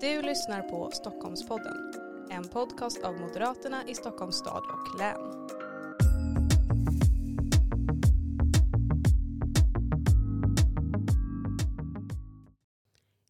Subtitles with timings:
[0.00, 1.92] Du lyssnar på Stockholmspodden,
[2.30, 5.48] en podcast av Moderaterna i Stockholms stad och län.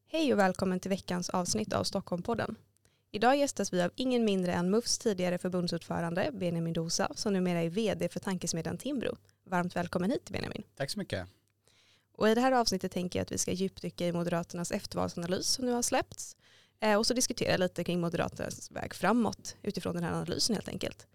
[0.07, 2.57] Hej och välkommen till veckans avsnitt av Stockholmpodden.
[3.11, 7.69] Idag gästas vi av ingen mindre än MUFs tidigare förbundsordförande Benjamin Dosa som numera är
[7.69, 9.17] vd för tankesmedjan Timbro.
[9.45, 10.63] Varmt välkommen hit Benjamin.
[10.77, 11.29] Tack så mycket.
[12.13, 15.67] Och I det här avsnittet tänker jag att vi ska djupdyka i Moderaternas eftervalsanalys som
[15.67, 16.37] nu har släppts
[16.81, 21.07] Eh, och så diskutera lite kring Moderaternas väg framåt utifrån den här analysen helt enkelt.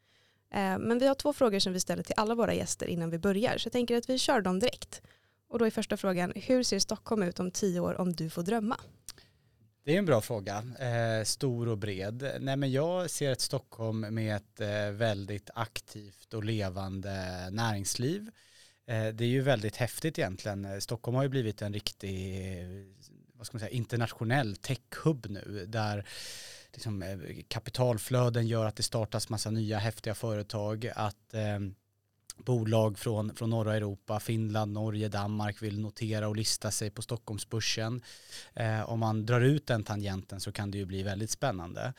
[0.54, 3.20] Eh, men vi har två frågor som vi ställer till alla våra gäster innan vi
[3.20, 5.02] börjar så jag tänker att vi kör dem direkt.
[5.50, 8.44] Och då är första frågan, hur ser Stockholm ut om tio år om du får
[8.44, 8.78] drömma?
[9.86, 12.38] Det är en bra fråga, eh, stor och bred.
[12.40, 17.14] Nej, men jag ser ett Stockholm med ett eh, väldigt aktivt och levande
[17.52, 18.32] näringsliv.
[18.88, 20.66] Eh, det är ju väldigt häftigt egentligen.
[20.66, 22.68] Eh, Stockholm har ju blivit en riktig eh,
[23.46, 26.06] vad ska man säga, internationell techhub nu där
[26.74, 31.60] liksom, eh, kapitalflöden gör att det startas massa nya häftiga företag, att eh,
[32.38, 38.02] bolag från, från norra Europa, Finland, Norge, Danmark vill notera och lista sig på Stockholmsbörsen.
[38.54, 41.94] Eh, om man drar ut den tangenten så kan det ju bli väldigt spännande.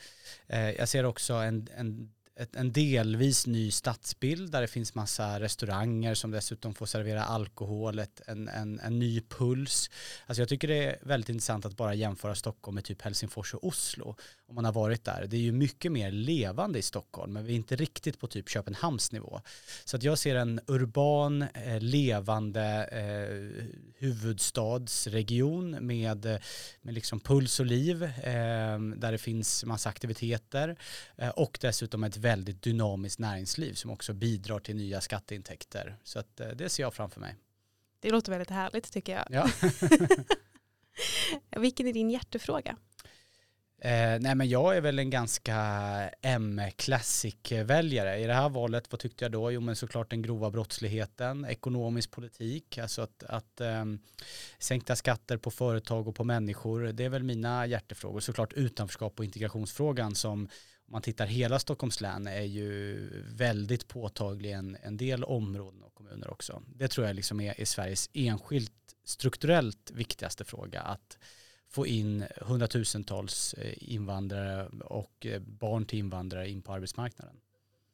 [0.47, 2.11] Eh, jag ser också en, en
[2.53, 8.21] en delvis ny stadsbild där det finns massa restauranger som dessutom får servera alkohol, ett,
[8.27, 9.89] en, en, en ny puls.
[10.25, 13.67] Alltså jag tycker det är väldigt intressant att bara jämföra Stockholm med typ Helsingfors och
[13.67, 14.15] Oslo
[14.47, 15.27] om man har varit där.
[15.27, 18.49] Det är ju mycket mer levande i Stockholm men vi är inte riktigt på typ
[18.49, 19.41] Köpenhamns nivå.
[19.85, 23.65] Så att jag ser en urban, eh, levande eh,
[23.97, 26.39] huvudstadsregion med,
[26.81, 30.77] med liksom puls och liv eh, där det finns massa aktiviteter
[31.17, 35.97] eh, och dessutom ett väldigt dynamiskt näringsliv som också bidrar till nya skatteintäkter.
[36.03, 37.35] Så att, eh, det ser jag framför mig.
[37.99, 39.25] Det låter väldigt härligt tycker jag.
[39.29, 39.49] Ja.
[41.57, 42.77] Vilken är din hjärtefråga?
[43.81, 45.55] Eh, nej men jag är väl en ganska
[46.21, 48.19] M-classic-väljare.
[48.19, 49.51] I det här valet, vad tyckte jag då?
[49.51, 53.85] Jo men såklart den grova brottsligheten, ekonomisk politik, alltså att, att eh,
[54.59, 58.19] sänkta skatter på företag och på människor, det är väl mina hjärtefrågor.
[58.19, 60.49] Såklart utanförskap och integrationsfrågan som
[60.87, 65.93] om man tittar hela Stockholms län är ju väldigt påtaglig en, en del områden och
[65.93, 66.63] kommuner också.
[66.67, 68.71] Det tror jag liksom är, är Sveriges enskilt
[69.05, 71.17] strukturellt viktigaste fråga att
[71.69, 77.35] få in hundratusentals eh, invandrare och eh, barn till invandrare in på arbetsmarknaden.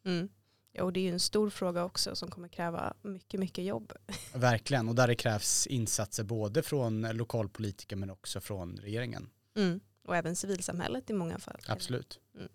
[0.05, 0.29] Mm.
[0.71, 3.93] Ja, och det är ju en stor fråga också som kommer kräva mycket, mycket jobb.
[4.33, 9.29] Verkligen, och där det krävs insatser både från lokalpolitiker men också från regeringen.
[9.55, 9.79] Mm.
[10.03, 11.61] Och även civilsamhället i många fall.
[11.67, 12.19] Absolut.
[12.35, 12.49] Mm.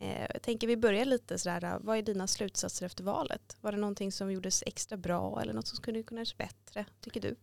[0.00, 3.56] Eh, jag tänker vi börjar lite sådär, vad är dina slutsatser efter valet?
[3.60, 7.20] Var det någonting som gjordes extra bra eller något som skulle kunna göras bättre, tycker
[7.20, 7.36] du?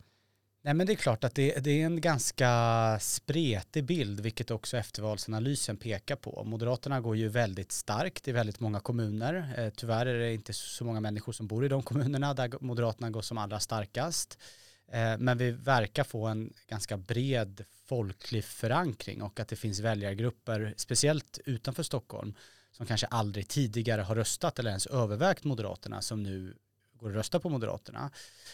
[0.65, 2.49] Nej men det är klart att det, det, är en ganska
[3.01, 6.43] spretig bild, vilket också eftervalsanalysen pekar på.
[6.43, 9.53] Moderaterna går ju väldigt starkt i väldigt många kommuner.
[9.57, 13.09] Eh, tyvärr är det inte så många människor som bor i de kommunerna där Moderaterna
[13.09, 14.37] går som allra starkast.
[14.91, 20.73] Eh, men vi verkar få en ganska bred folklig förankring och att det finns väljargrupper,
[20.77, 22.33] speciellt utanför Stockholm,
[22.71, 26.55] som kanske aldrig tidigare har röstat eller ens övervägt Moderaterna som nu
[26.99, 28.11] går och röstar på Moderaterna.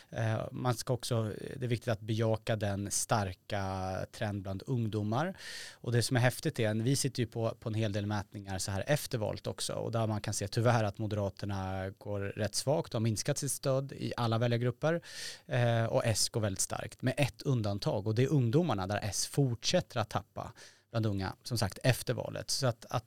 [0.09, 1.24] Eh, man ska också,
[1.56, 5.38] det är viktigt att bejaka den starka trend bland ungdomar.
[5.74, 8.57] Och det som är häftigt är, vi sitter ju på, på en hel del mätningar
[8.57, 12.56] så här efter valet också och där man kan se tyvärr att Moderaterna går rätt
[12.56, 15.01] svagt de har minskat sitt stöd i alla väljargrupper
[15.46, 19.28] eh, och S går väldigt starkt med ett undantag och det är ungdomarna där S
[19.28, 20.53] fortsätter att tappa
[20.91, 22.50] bland unga, som sagt, efter valet.
[22.50, 23.06] Så att, att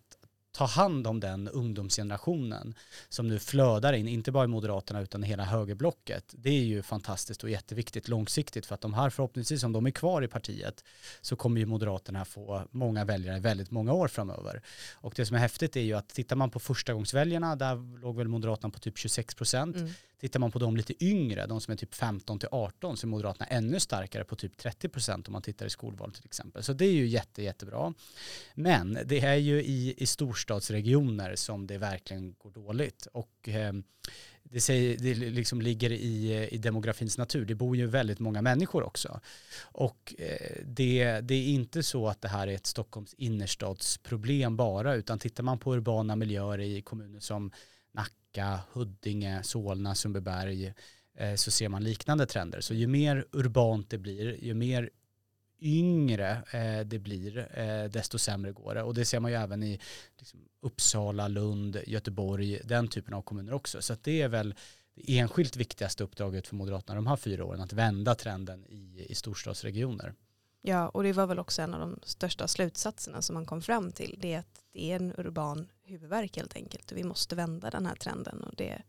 [0.54, 2.74] ta hand om den ungdomsgenerationen
[3.08, 6.34] som nu flödar in, inte bara i Moderaterna utan hela högerblocket.
[6.36, 9.90] Det är ju fantastiskt och jätteviktigt långsiktigt för att de här förhoppningsvis, om de är
[9.90, 10.84] kvar i partiet,
[11.20, 14.62] så kommer ju Moderaterna få många väljare väldigt många år framöver.
[14.94, 18.28] Och det som är häftigt är ju att tittar man på förstagångsväljarna, där låg väl
[18.28, 19.76] Moderaterna på typ 26 procent.
[19.76, 19.90] Mm.
[20.20, 23.08] Tittar man på de lite yngre, de som är typ 15 till 18, så är
[23.08, 26.62] Moderaterna ännu starkare på typ 30 procent om man tittar i skolval till exempel.
[26.62, 27.94] Så det är ju jätte, jättebra.
[28.54, 30.06] Men det är ju i, i
[30.44, 33.06] storstadsregioner som det verkligen går dåligt.
[33.12, 33.84] Och ehm,
[34.42, 37.44] det, säger, det liksom ligger i, i demografins natur.
[37.44, 39.20] Det bor ju väldigt många människor också.
[39.62, 44.94] Och eh, det, det är inte så att det här är ett Stockholms innerstadsproblem bara,
[44.94, 47.50] utan tittar man på urbana miljöer i kommuner som
[47.92, 50.74] Nacka, Huddinge, Solna, Sundbyberg
[51.18, 52.60] eh, så ser man liknande trender.
[52.60, 54.90] Så ju mer urbant det blir, ju mer
[55.64, 58.82] yngre eh, det blir, eh, desto sämre går det.
[58.82, 59.80] Och det ser man ju även i
[60.18, 63.82] liksom, Uppsala, Lund, Göteborg, den typen av kommuner också.
[63.82, 64.54] Så det är väl
[64.94, 69.14] det enskilt viktigaste uppdraget för Moderaterna de här fyra åren, att vända trenden i, i
[69.14, 70.14] storstadsregioner.
[70.66, 73.92] Ja, och det var väl också en av de största slutsatserna som man kom fram
[73.92, 74.18] till.
[74.18, 76.92] Det är att det är en urban huvudvärk helt enkelt.
[76.92, 78.44] Och vi måste vända den här trenden.
[78.44, 78.82] Och det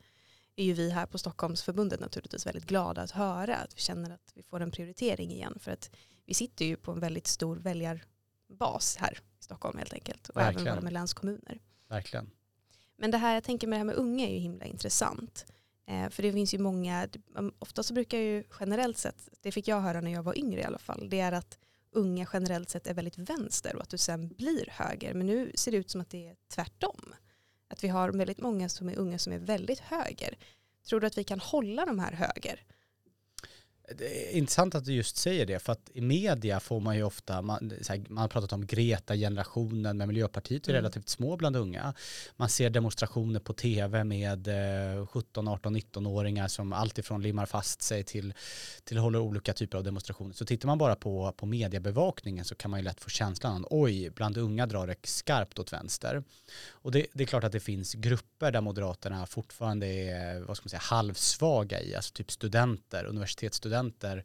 [0.56, 3.56] är ju vi här på Stockholmsförbundet naturligtvis väldigt glada att höra.
[3.56, 5.58] Att vi känner att vi får en prioritering igen.
[5.60, 5.92] För att
[6.26, 10.30] vi sitter ju på en väldigt stor väljarbas här i Stockholm helt enkelt.
[10.30, 10.68] Och Verkligen.
[10.68, 11.60] även våra länskommuner.
[11.88, 12.30] Verkligen.
[12.98, 15.46] Men det här jag tänker med det här med unga är ju himla intressant.
[15.88, 17.08] Eh, för det finns ju många,
[17.60, 20.64] ofta så brukar ju generellt sett, det fick jag höra när jag var yngre i
[20.64, 21.60] alla fall, det är att
[21.92, 25.14] unga generellt sett är väldigt vänster och att du sen blir höger.
[25.14, 27.16] Men nu ser det ut som att det är tvärtom.
[27.68, 30.38] Att vi har väldigt många som är unga som är väldigt höger.
[30.88, 32.64] Tror du att vi kan hålla de här höger?
[33.94, 37.04] Det är intressant att du just säger det, för att i media får man ju
[37.04, 40.82] ofta, man, här, man har pratat om Greta-generationen, med Miljöpartiet är mm.
[40.82, 41.94] relativt små bland unga.
[42.36, 44.48] Man ser demonstrationer på tv med
[44.98, 48.34] eh, 17, 18, 19-åringar som alltifrån limmar fast sig till,
[48.84, 50.34] till håller olika typer av demonstrationer.
[50.34, 53.68] Så tittar man bara på, på mediebevakningen så kan man ju lätt få känslan att
[53.70, 56.24] oj, bland unga drar det skarpt åt vänster.
[56.70, 60.64] Och det, det, är klart att det finns grupper där Moderaterna fortfarande är, vad ska
[60.64, 64.24] man säga, halvsvaga i, alltså typ studenter, universitetsstudenter studenter.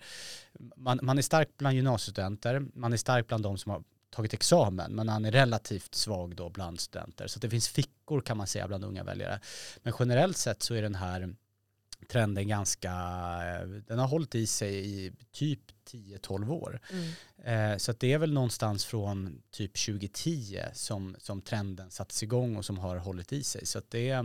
[0.77, 4.93] Man, man är stark bland gymnasiestudenter, man är stark bland de som har tagit examen,
[4.93, 7.27] men han är relativt svag då bland studenter.
[7.27, 9.41] Så det finns fickor kan man säga bland unga väljare.
[9.83, 11.35] Men generellt sett så är den här
[12.09, 12.91] trenden ganska,
[13.87, 15.61] den har hållit i sig i typ
[15.91, 16.81] 10-12 år.
[16.93, 17.73] Mm.
[17.73, 22.65] Eh, så det är väl någonstans från typ 2010 som, som trenden sattes igång och
[22.65, 23.67] som har hållit i sig.
[23.67, 24.23] Så det, eh,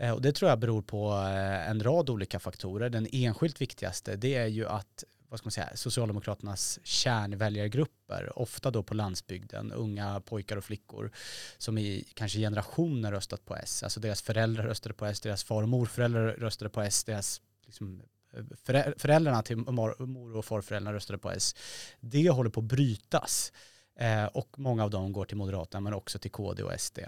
[0.00, 2.90] Eh, och det tror jag beror på eh, en rad olika faktorer.
[2.90, 8.82] Den enskilt viktigaste det är ju att vad ska man säga, Socialdemokraternas kärnväljargrupper, ofta då
[8.82, 11.10] på landsbygden, unga pojkar och flickor
[11.58, 13.82] som i kanske generationer röstat på S.
[13.82, 18.02] Alltså deras föräldrar röstade på S, deras far och morföräldrar röstade på S, deras liksom,
[18.32, 21.54] eh, föräldrarna till mor och farföräldrar röstade på S.
[22.00, 23.52] Det håller på att brytas.
[23.98, 26.98] Eh, och många av dem går till Moderaterna men också till KD och SD.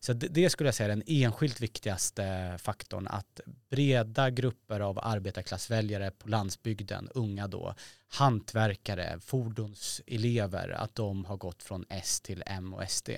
[0.00, 3.40] Så det, det, skulle jag säga är den enskilt viktigaste faktorn, att
[3.70, 7.74] breda grupper av arbetarklassväljare på landsbygden, unga då,
[8.08, 13.10] hantverkare, fordonselever, att de har gått från S till M och SD.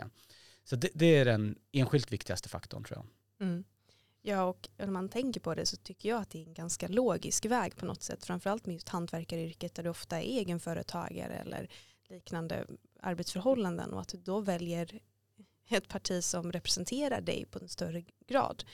[0.64, 3.46] Så det, det är den enskilt viktigaste faktorn tror jag.
[3.48, 3.64] Mm.
[4.22, 6.88] Ja, och när man tänker på det så tycker jag att det är en ganska
[6.88, 8.24] logisk väg på något sätt.
[8.24, 11.68] Framförallt med just hantverkaryrket där du ofta är egenföretagare eller
[12.10, 12.66] liknande
[13.00, 15.00] arbetsförhållanden och att du då väljer
[15.68, 18.64] ett parti som representerar dig på en större grad.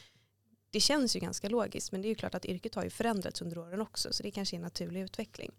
[0.71, 3.43] Det känns ju ganska logiskt men det är ju klart att yrket har ju förändrats
[3.43, 5.53] under åren också så det kanske är en naturlig utveckling.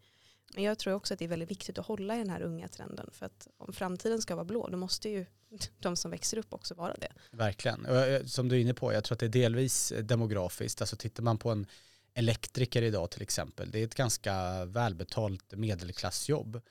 [0.53, 2.67] Men jag tror också att det är väldigt viktigt att hålla i den här unga
[2.67, 5.25] trenden för att om framtiden ska vara blå då måste ju
[5.79, 7.11] de som växer upp också vara det.
[7.31, 7.85] Verkligen.
[7.85, 10.81] Eh, som du är inne på, jag tror att det är delvis eh, demografiskt.
[10.81, 11.67] Alltså tittar man på en
[12.13, 16.61] elektriker idag till exempel, det är ett ganska välbetalt medelklassjobb.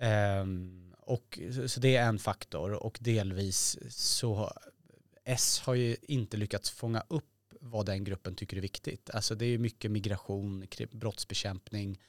[0.00, 4.52] Ehm, och, så det är en faktor och delvis så
[5.24, 7.24] S har ju inte lyckats fånga upp
[7.60, 9.10] vad den gruppen tycker är viktigt.
[9.10, 12.00] Alltså det är ju mycket migration, brottsbekämpning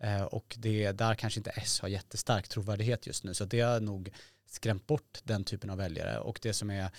[0.00, 3.34] eh, och det, där kanske inte S har jättestark trovärdighet just nu.
[3.34, 4.12] Så det har nog
[4.46, 6.18] skrämt bort den typen av väljare.
[6.18, 6.90] Och det som är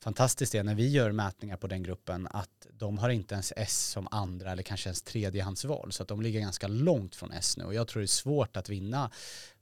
[0.00, 3.90] fantastiskt är när vi gör mätningar på den gruppen att de har inte ens S
[3.90, 5.92] som andra eller kanske ens tredjehandsval.
[5.92, 7.64] Så att de ligger ganska långt från S nu.
[7.64, 9.10] Och jag tror det är svårt att vinna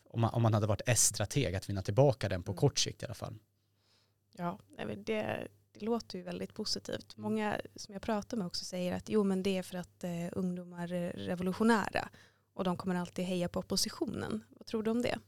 [0.09, 2.59] om man, om man hade varit S-strateg, att vinna tillbaka den på mm.
[2.59, 3.39] kort sikt i alla fall.
[4.37, 7.17] Ja, det, det låter ju väldigt positivt.
[7.17, 10.29] Många som jag pratar med också säger att jo men det är för att eh,
[10.33, 12.09] ungdomar är revolutionära
[12.55, 14.45] och de kommer alltid heja på oppositionen.
[14.51, 15.19] Vad tror du om det?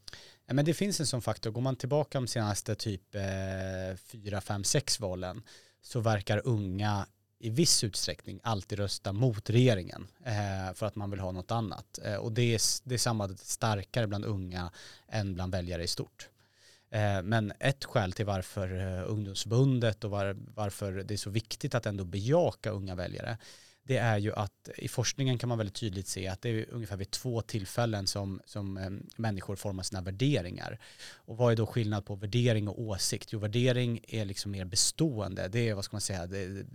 [0.45, 1.51] Ja, men det finns en sån faktor.
[1.51, 5.43] Går man tillbaka de senaste typ eh, 4, 5, 6 valen
[5.81, 7.07] så verkar unga
[7.39, 11.99] i viss utsträckning alltid rösta mot regeringen eh, för att man vill ha något annat.
[12.03, 14.71] Eh, och det är, det är samma starkare bland unga
[15.07, 16.29] än bland väljare i stort.
[16.89, 21.75] Eh, men ett skäl till varför eh, ungdomsförbundet och var, varför det är så viktigt
[21.75, 23.37] att ändå bejaka unga väljare
[23.89, 26.97] det är ju att i forskningen kan man väldigt tydligt se att det är ungefär
[26.97, 30.79] vid två tillfällen som, som eh, människor formar sina värderingar.
[31.15, 33.33] Och vad är då skillnad på värdering och åsikt?
[33.33, 35.47] Jo, värdering är liksom mer bestående.
[35.47, 36.65] Det är, vad ska man säga, det,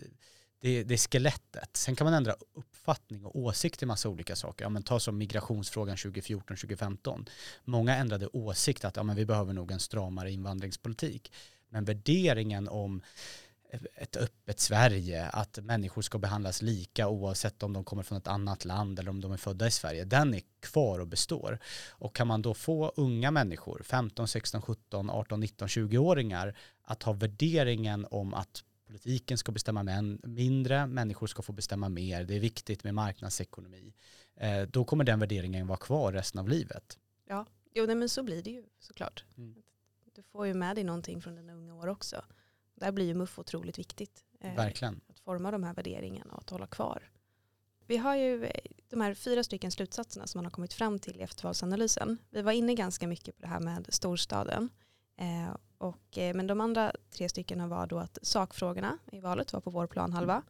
[0.64, 1.76] det, det är skelettet.
[1.76, 4.64] Sen kan man ändra uppfattning och åsikt i massa olika saker.
[4.64, 7.28] Ja, men ta som migrationsfrågan 2014-2015.
[7.64, 11.32] Många ändrade åsikt att ja, men vi behöver nog en stramare invandringspolitik.
[11.68, 13.02] Men värderingen om
[13.96, 18.64] ett öppet Sverige, att människor ska behandlas lika oavsett om de kommer från ett annat
[18.64, 21.58] land eller om de är födda i Sverige, den är kvar och består.
[21.90, 27.12] Och kan man då få unga människor, 15, 16, 17, 18, 19, 20-åringar, att ha
[27.12, 32.84] värderingen om att politiken ska bestämma mindre, människor ska få bestämma mer, det är viktigt
[32.84, 33.94] med marknadsekonomi.
[34.36, 36.98] Eh, då kommer den värderingen vara kvar resten av livet.
[37.28, 39.24] Ja, Jo, nej, men så blir det ju såklart.
[39.36, 39.62] Mm.
[40.14, 42.24] Du får ju med dig någonting från dina unga år också.
[42.74, 44.24] Där blir ju MUF otroligt viktigt.
[44.40, 45.00] Eh, Verkligen.
[45.08, 47.10] Att forma de här värderingarna och att hålla kvar.
[47.86, 48.50] Vi har ju eh,
[48.88, 52.18] de här fyra stycken slutsatserna som man har kommit fram till i eftervalsanalysen.
[52.30, 54.68] Vi var inne ganska mycket på det här med storstaden.
[55.16, 59.60] Eh, och, eh, men de andra tre stycken var då att sakfrågorna i valet var
[59.60, 60.42] på vår planhalva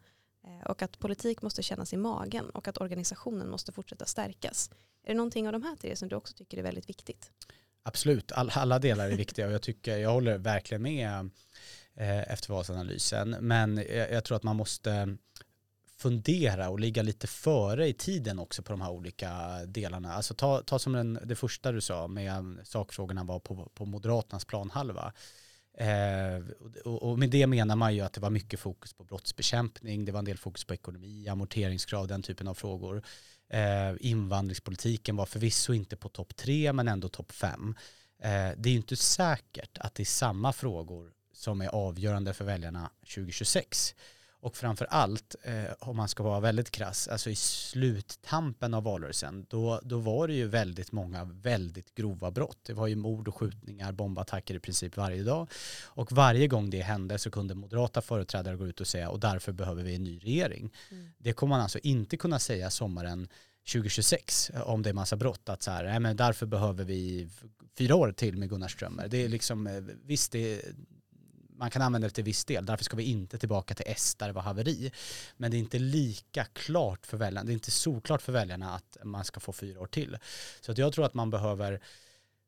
[0.47, 4.71] eh, och att politik måste kännas i magen och att organisationen måste fortsätta stärkas.
[5.05, 7.31] Är det någonting av de här tre som du också tycker är väldigt viktigt?
[7.83, 11.31] Absolut, All, alla delar är viktiga och jag, tycker, jag håller verkligen med
[11.95, 13.31] eh, eftervalsanalysen.
[13.31, 15.17] Men jag, jag tror att man måste
[16.05, 19.31] fundera och ligga lite före i tiden också på de här olika
[19.67, 20.13] delarna.
[20.13, 24.45] Alltså ta, ta som den, det första du sa med sakfrågorna var på, på Moderaternas
[24.45, 25.13] planhalva.
[25.79, 26.45] Eh,
[26.85, 30.13] och, och, med det menar man ju att det var mycket fokus på brottsbekämpning, det
[30.13, 33.03] var en del fokus på ekonomi, amorteringskrav, den typen av frågor.
[33.49, 37.75] Eh, invandringspolitiken var förvisso inte på topp tre men ändå topp fem.
[38.23, 42.45] Eh, det är ju inte säkert att det är samma frågor som är avgörande för
[42.45, 43.95] väljarna 2026.
[44.45, 49.47] Och framför allt, eh, om man ska vara väldigt krass, alltså i sluttampen av valrörelsen,
[49.51, 52.59] då, då var det ju väldigt många väldigt grova brott.
[52.63, 55.49] Det var ju mord och skjutningar, bombattacker i princip varje dag.
[55.85, 59.53] Och varje gång det hände så kunde moderata företrädare gå ut och säga och därför
[59.53, 60.73] behöver vi en ny regering.
[60.91, 61.13] Mm.
[61.19, 63.29] Det kommer man alltså inte kunna säga sommaren
[63.73, 67.29] 2026 om det är massa brott att så här, nej men därför behöver vi
[67.79, 69.09] fyra år till med Gunnar Strömmer.
[69.09, 70.63] Det är liksom, eh, visst det,
[71.55, 72.67] man kan använda det till viss del.
[72.67, 74.93] Därför ska vi inte tillbaka till S där det var haveri.
[75.37, 78.97] Men det är inte lika klart för väljarna, det är inte såklart för väljarna att
[79.05, 80.17] man ska få fyra år till.
[80.61, 81.81] Så att jag tror att man behöver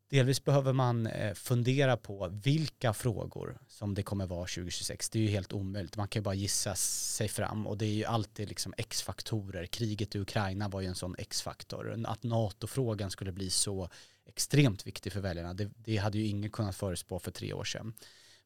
[0.08, 5.10] Delvis behöver man eh, fundera på vilka frågor som det kommer vara 2026.
[5.10, 5.96] Det är ju helt omöjligt.
[5.96, 9.66] Man kan ju bara gissa sig fram och det är ju alltid liksom X-faktorer.
[9.66, 12.04] Kriget i Ukraina var ju en sån X-faktor.
[12.06, 13.88] Att NATO-frågan skulle bli så
[14.26, 17.94] extremt viktig för väljarna, det, det hade ju ingen kunnat förutspå för tre år sedan.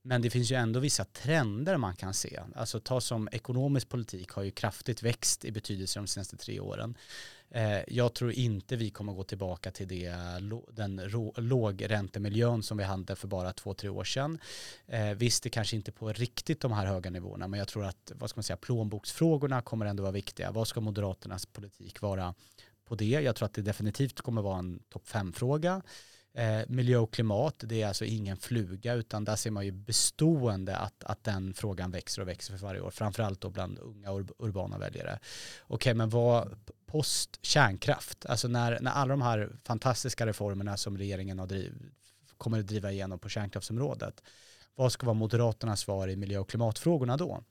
[0.02, 2.40] Men det finns ju ändå vissa trender man kan se.
[2.54, 6.94] Alltså ta som ekonomisk politik har ju kraftigt växt i betydelse de senaste tre åren.
[7.50, 10.14] Eh, jag tror inte vi kommer gå tillbaka till det,
[10.70, 11.00] den
[11.36, 14.38] lågräntemiljön som vi hade för bara två, tre år sedan.
[14.86, 18.12] Eh, visst, det kanske inte på riktigt de här höga nivåerna, men jag tror att
[18.14, 20.50] vad ska man säga, plånboksfrågorna kommer ändå vara viktiga.
[20.50, 22.34] Vad ska Moderaternas politik vara
[22.84, 23.04] på det?
[23.04, 25.82] Jag tror att det definitivt kommer vara en topp fem-fråga.
[26.34, 30.76] Eh, miljö och klimat, det är alltså ingen fluga utan där ser man ju bestående
[30.76, 34.26] att, att den frågan växer och växer för varje år, framförallt då bland unga ur,
[34.38, 35.18] urbana väljare.
[35.62, 40.98] Okej, okay, men vad post kärnkraft, alltså när, när alla de här fantastiska reformerna som
[40.98, 41.74] regeringen har driv,
[42.36, 44.22] kommer att driva igenom på kärnkraftsområdet,
[44.74, 47.44] vad ska vara Moderaternas svar i miljö och klimatfrågorna då?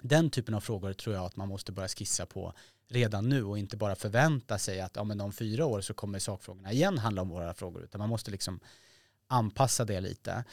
[0.00, 2.54] Den typen av frågor tror jag att man måste börja skissa på
[2.88, 6.18] redan nu och inte bara förvänta sig att ja, men om fyra år så kommer
[6.18, 8.60] sakfrågorna igen handla om våra frågor utan man måste liksom
[9.28, 10.44] anpassa det lite.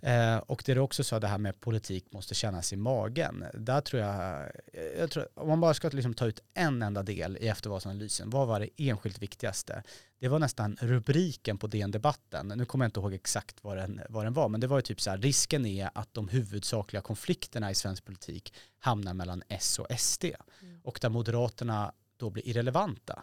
[0.00, 3.44] Eh, och det är också så att det här med politik måste kännas i magen.
[3.54, 4.50] Där tror jag,
[4.98, 8.48] jag tror, om man bara ska liksom ta ut en enda del i eftervalsanalysen, vad
[8.48, 9.82] var det enskilt viktigaste?
[10.20, 14.00] Det var nästan rubriken på DN Debatten, nu kommer jag inte ihåg exakt vad den,
[14.08, 17.02] vad den var, men det var ju typ så här, risken är att de huvudsakliga
[17.02, 22.48] konflikterna i svensk politik hamnar mellan S och SD mm och där Moderaterna då blir
[22.48, 23.22] irrelevanta.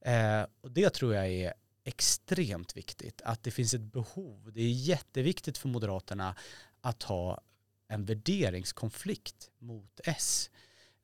[0.00, 4.50] Eh, och det tror jag är extremt viktigt, att det finns ett behov.
[4.54, 6.34] Det är jätteviktigt för Moderaterna
[6.80, 7.40] att ha
[7.88, 10.50] en värderingskonflikt mot S.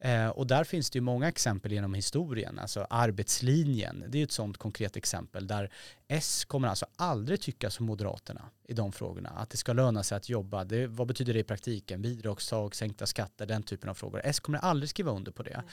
[0.01, 4.25] Eh, och där finns det ju många exempel genom historien, alltså arbetslinjen, det är ju
[4.25, 5.71] ett sådant konkret exempel där
[6.09, 10.17] S kommer alltså aldrig tycka som Moderaterna i de frågorna, att det ska löna sig
[10.17, 14.21] att jobba, det, vad betyder det i praktiken, bidragstag, sänkta skatter, den typen av frågor.
[14.25, 15.51] S kommer aldrig skriva under på det.
[15.51, 15.67] Mm.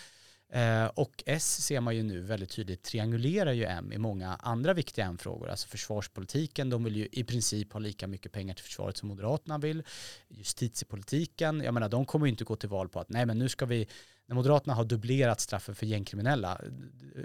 [0.54, 4.74] Eh, och S ser man ju nu väldigt tydligt triangulerar ju M i många andra
[4.74, 5.50] viktiga M-frågor.
[5.50, 9.58] Alltså försvarspolitiken, de vill ju i princip ha lika mycket pengar till försvaret som Moderaterna
[9.58, 9.84] vill.
[10.28, 13.50] Justitiepolitiken, jag menar de kommer ju inte gå till val på att nej men nu
[13.50, 13.88] ska vi,
[14.26, 16.62] när Moderaterna har dubblerat straffen för gängkriminella,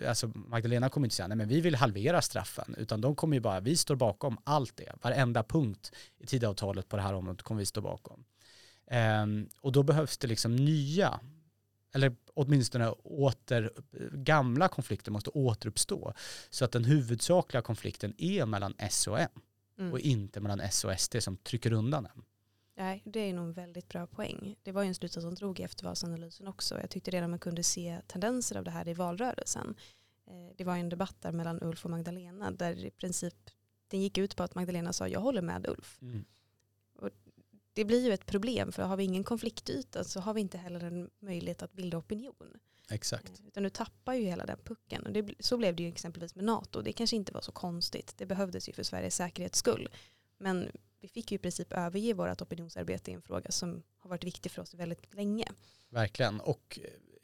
[0.08, 3.40] alltså Magdalena kommer inte säga nej men vi vill halvera straffen, utan de kommer ju
[3.40, 7.58] bara, vi står bakom allt det, varenda punkt i tidavtalet på det här området kommer
[7.58, 8.25] vi stå bakom.
[8.90, 11.20] Ehm, och då behövs det liksom nya
[11.94, 13.71] eller åtminstone åter,
[14.12, 16.12] gamla konflikter måste återuppstå.
[16.50, 19.28] Så att den huvudsakliga konflikten är mellan S och M
[19.78, 19.92] mm.
[19.92, 22.25] och inte mellan S och SD som trycker undan M.
[22.76, 24.57] Nej, det är nog en väldigt bra poäng.
[24.62, 26.80] Det var ju en slutsats som drog i eftervalsanalysen också.
[26.80, 29.75] Jag tyckte redan man kunde se tendenser av det här i valrörelsen.
[30.26, 33.35] Eh, det var en debatt där mellan Ulf och Magdalena där i princip
[33.88, 35.99] den gick ut på att Magdalena sa jag håller med Ulf.
[36.02, 36.25] Mm
[37.78, 40.85] det blir ju ett problem för har vi ingen konfliktyta så har vi inte heller
[40.85, 42.58] en möjlighet att bilda opinion.
[42.90, 43.40] Exakt.
[43.40, 45.06] Eh, utan du tappar ju hela den pucken.
[45.06, 46.82] Och det, så blev det ju exempelvis med NATO.
[46.82, 48.14] Det kanske inte var så konstigt.
[48.16, 49.88] Det behövdes ju för Sveriges säkerhets skull.
[50.38, 50.70] Men
[51.00, 54.52] vi fick ju i princip överge vårt opinionsarbete i en fråga som har varit viktig
[54.52, 55.49] för oss väldigt länge.
[55.88, 56.40] Verkligen.
[56.40, 56.78] Och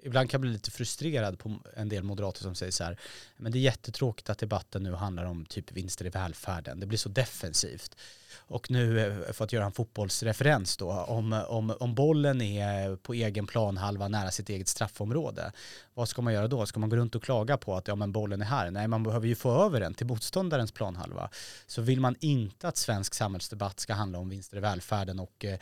[0.04, 2.98] ibland kan jag bli lite frustrerad på en del moderater som säger så här,
[3.36, 6.80] men det är jättetråkigt att debatten nu handlar om typ vinster i välfärden.
[6.80, 7.96] Det blir så defensivt.
[8.38, 13.14] Och nu, eh, för att göra en fotbollsreferens då, om, om, om bollen är på
[13.14, 15.52] egen planhalva nära sitt eget straffområde,
[15.94, 16.66] vad ska man göra då?
[16.66, 18.70] Ska man gå runt och klaga på att ja, men bollen är här?
[18.70, 21.30] Nej, man behöver ju få över den till motståndarens planhalva.
[21.66, 25.52] Så vill man inte att svensk samhällsdebatt ska handla om vinster i välfärden och eh,
[25.52, 25.58] eh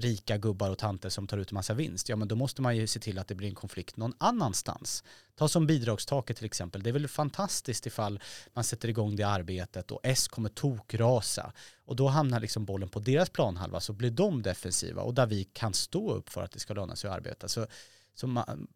[0.00, 2.76] rika gubbar och tanter som tar ut en massa vinst, ja men då måste man
[2.76, 5.04] ju se till att det blir en konflikt någon annanstans.
[5.34, 6.82] Ta som bidragstaket till exempel.
[6.82, 8.20] Det är väl fantastiskt ifall
[8.52, 11.52] man sätter igång det arbetet och S kommer tokrasa.
[11.84, 15.44] Och då hamnar liksom bollen på deras planhalva så blir de defensiva och där vi
[15.44, 17.48] kan stå upp för att det ska löna sig att arbeta.
[17.48, 17.66] Så,
[18.14, 18.68] så man,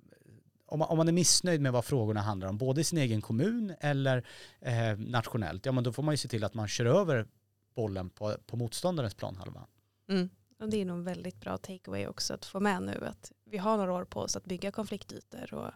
[0.66, 3.22] om, man, om man är missnöjd med vad frågorna handlar om, både i sin egen
[3.22, 4.26] kommun eller
[4.60, 7.26] eh, nationellt, ja men då får man ju se till att man kör över
[7.74, 9.66] bollen på, på motståndarens planhalva.
[10.08, 10.30] Mm.
[10.60, 13.58] Och det är nog en väldigt bra takeaway också att få med nu att vi
[13.58, 15.70] har några år på oss att bygga konfliktytor och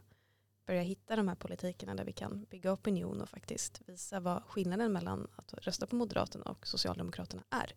[0.67, 4.93] börja hitta de här politikerna där vi kan bygga opinion och faktiskt visa vad skillnaden
[4.93, 7.75] mellan att rösta på Moderaterna och Socialdemokraterna är.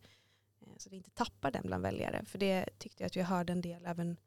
[0.62, 2.26] Eh, så vi inte tappar den bland väljare.
[2.26, 4.18] För det tyckte jag att vi hörde en del även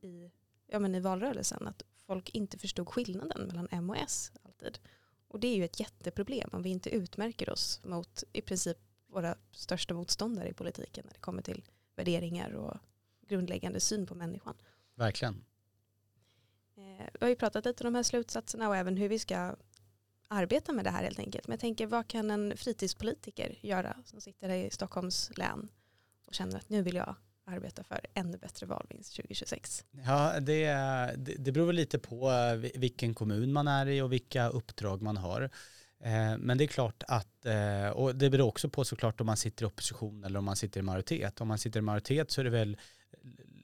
[0.00, 0.30] i,
[0.66, 1.68] ja, men i valrörelsen.
[1.68, 4.78] Att folk inte förstod skillnaden mellan M och S alltid.
[5.28, 9.36] Och det är ju ett jätteproblem om vi inte utmärker oss mot i princip våra
[9.50, 11.64] största motståndare i politiken när det kommer till
[11.96, 12.76] värderingar och
[13.28, 14.54] grundläggande syn på människan.
[14.94, 15.44] Verkligen.
[16.76, 19.56] Eh, vi har ju pratat lite om de här slutsatserna och även hur vi ska
[20.28, 21.46] arbeta med det här helt enkelt.
[21.48, 25.68] Men jag tänker, vad kan en fritidspolitiker göra som sitter i Stockholms län
[26.26, 29.84] och känner att nu vill jag arbeta för ännu bättre valvinst 2026?
[29.90, 30.64] Ja, det,
[31.16, 35.16] det beror väl lite på eh, vilken kommun man är i och vilka uppdrag man
[35.16, 35.42] har.
[36.00, 37.46] Eh, men det är klart att,
[37.94, 40.80] och det beror också på såklart om man sitter i opposition eller om man sitter
[40.80, 41.40] i majoritet.
[41.40, 42.76] Om man sitter i majoritet så är det väl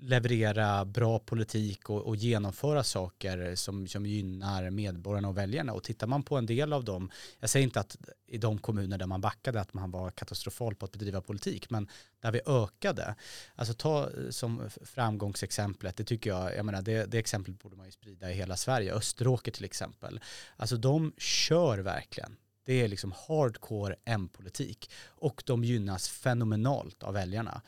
[0.01, 5.73] leverera bra politik och, och, genomföra saker som, som gynnar medborgarna och väljarna.
[5.73, 8.99] Och tittar man på en del av dem, jag säger inte att i de kommuner
[8.99, 11.89] där man backade att man var katastrofal på att bedriva politik, men
[12.21, 13.15] där vi ökade,
[13.55, 17.87] alltså ta eh, som framgångsexemplet, det tycker jag, jag menar det, det exemplet borde man
[17.87, 20.21] ju sprida i hela Sverige, Österåker till exempel,
[20.57, 22.37] alltså de kör verkligen.
[22.65, 24.91] Det är liksom hardcore M-politik.
[25.07, 27.63] Och de gynnas fenomenalt av väljarna.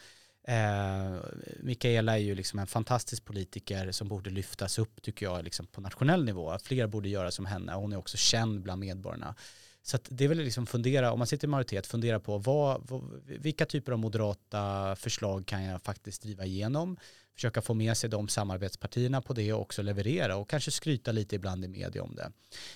[0.50, 1.16] Eh,
[1.60, 5.80] Mikaela är ju liksom en fantastisk politiker som borde lyftas upp tycker jag liksom på
[5.80, 6.58] nationell nivå.
[6.62, 7.72] Fler borde göra som henne.
[7.74, 9.34] Hon är också känd bland medborgarna.
[9.82, 13.22] Så det är väl liksom fundera, om man sitter i majoritet, fundera på vad, vad,
[13.24, 16.96] vilka typer av moderata förslag kan jag faktiskt driva igenom.
[17.34, 21.36] Försöka få med sig de samarbetspartierna på det och också leverera och kanske skryta lite
[21.36, 22.32] ibland i media om det.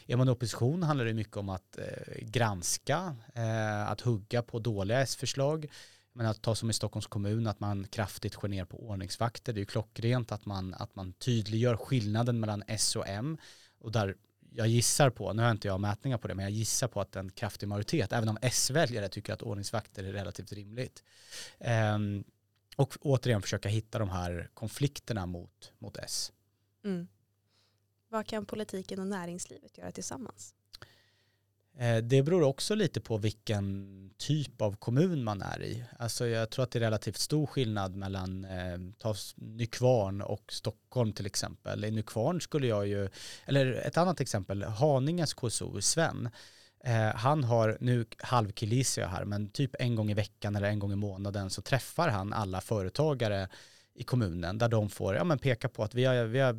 [0.07, 4.59] Är man i opposition handlar det mycket om att eh, granska, eh, att hugga på
[4.59, 5.69] dåliga S-förslag
[6.15, 9.53] men att ta som i Stockholms kommun att man kraftigt skär ner på ordningsvakter.
[9.53, 13.39] Det är ju klockrent att man, att man tydliggör skillnaden mellan S och M.
[13.79, 14.17] Och där
[14.51, 17.17] jag gissar på, nu har inte jag mätningar på det, men jag gissar på att
[17.17, 21.05] en kraftig majoritet, även om S-väljare tycker att ordningsvakter är relativt rimligt.
[21.95, 22.25] Um,
[22.77, 26.33] och återigen försöka hitta de här konflikterna mot, mot S.
[26.85, 27.09] Mm.
[28.09, 30.54] Vad kan politiken och näringslivet göra tillsammans?
[31.79, 35.85] Eh, det beror också lite på vilken typ av kommun man är i.
[35.99, 41.13] Alltså jag tror att det är relativt stor skillnad mellan eh, ta Nykvarn och Stockholm
[41.13, 41.85] till exempel.
[41.85, 43.09] I Nykvarn skulle jag ju,
[43.47, 46.29] eller ett annat exempel, Haninges KSO, Sven,
[46.85, 50.79] eh, han har, nu halvkillisar jag här, men typ en gång i veckan eller en
[50.79, 53.49] gång i månaden så träffar han alla företagare
[53.95, 56.57] i kommunen där de får ja, men peka på att vi har, vi har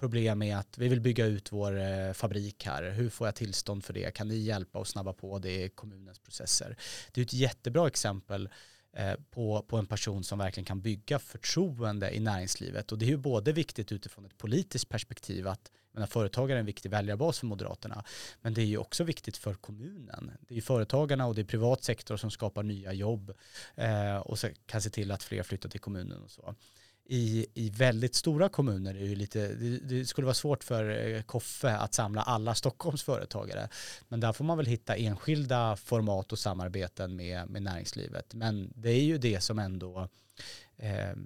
[0.00, 2.90] problem med att vi vill bygga ut vår eh, fabrik här.
[2.90, 4.14] Hur får jag tillstånd för det?
[4.14, 6.76] Kan ni hjälpa och snabba på det i kommunens processer?
[7.12, 8.48] Det är ett jättebra exempel
[8.96, 12.92] eh, på, på en person som verkligen kan bygga förtroende i näringslivet.
[12.92, 16.66] Och det är ju både viktigt utifrån ett politiskt perspektiv att menar, företagare är en
[16.66, 18.04] viktig väljarbas för Moderaterna.
[18.40, 20.32] Men det är ju också viktigt för kommunen.
[20.40, 23.32] Det är ju företagarna och det är privat sektor som skapar nya jobb
[23.74, 26.54] eh, och kan se till att fler flyttar till kommunen och så
[27.12, 31.22] i, i väldigt stora kommuner är ju lite, det, det, skulle vara svårt för eh,
[31.22, 33.68] Koffe att samla alla Stockholms företagare.
[34.08, 38.34] Men där får man väl hitta enskilda format och samarbeten med, med näringslivet.
[38.34, 40.08] Men det är ju det som ändå
[40.76, 41.16] eh,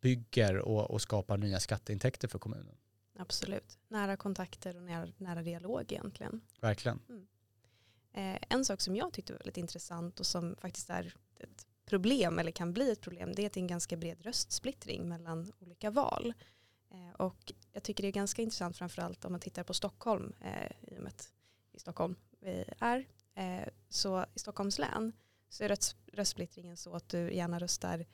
[0.00, 2.76] bygger och, och skapar nya skatteintäkter för kommunen.
[3.18, 3.78] Absolut.
[3.88, 6.40] Nära kontakter och nära, nära dialog egentligen.
[6.60, 7.00] Verkligen.
[7.08, 7.26] Mm.
[8.12, 12.38] Eh, en sak som jag tyckte var väldigt intressant och som faktiskt är ett problem
[12.38, 15.52] eller kan bli ett problem det är att det är en ganska bred röstsplittring mellan
[15.58, 16.34] olika val.
[16.90, 20.92] Eh, och jag tycker det är ganska intressant framförallt om man tittar på Stockholm, eh,
[20.92, 21.32] i och med att
[21.72, 23.06] i Stockholm vi är.
[23.34, 25.12] Eh, så i Stockholms län
[25.48, 25.76] så är
[26.12, 28.06] röstsplittringen så att du gärna röstar,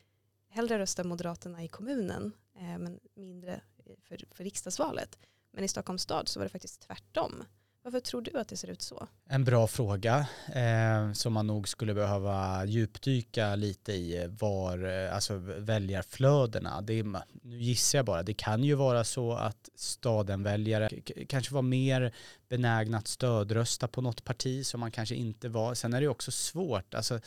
[0.49, 3.61] hellre röstar Moderaterna i kommunen eh, men mindre
[4.03, 5.19] för, för riksdagsvalet.
[5.51, 7.45] Men i Stockholms stad så var det faktiskt tvärtom.
[7.85, 9.09] Varför tror du att det ser ut så?
[9.29, 15.15] En bra fråga eh, som man nog skulle behöva djupdyka lite i eh, var eh,
[15.15, 16.81] alltså väljarflödena.
[16.81, 17.05] Det är,
[17.43, 20.89] nu gissar jag bara, det kan ju vara så att stadenväljare
[21.29, 22.15] kanske var mer
[22.49, 25.75] benägna att stödrösta på något parti som man kanske inte var.
[25.75, 27.21] Sen är det också svårt, alltså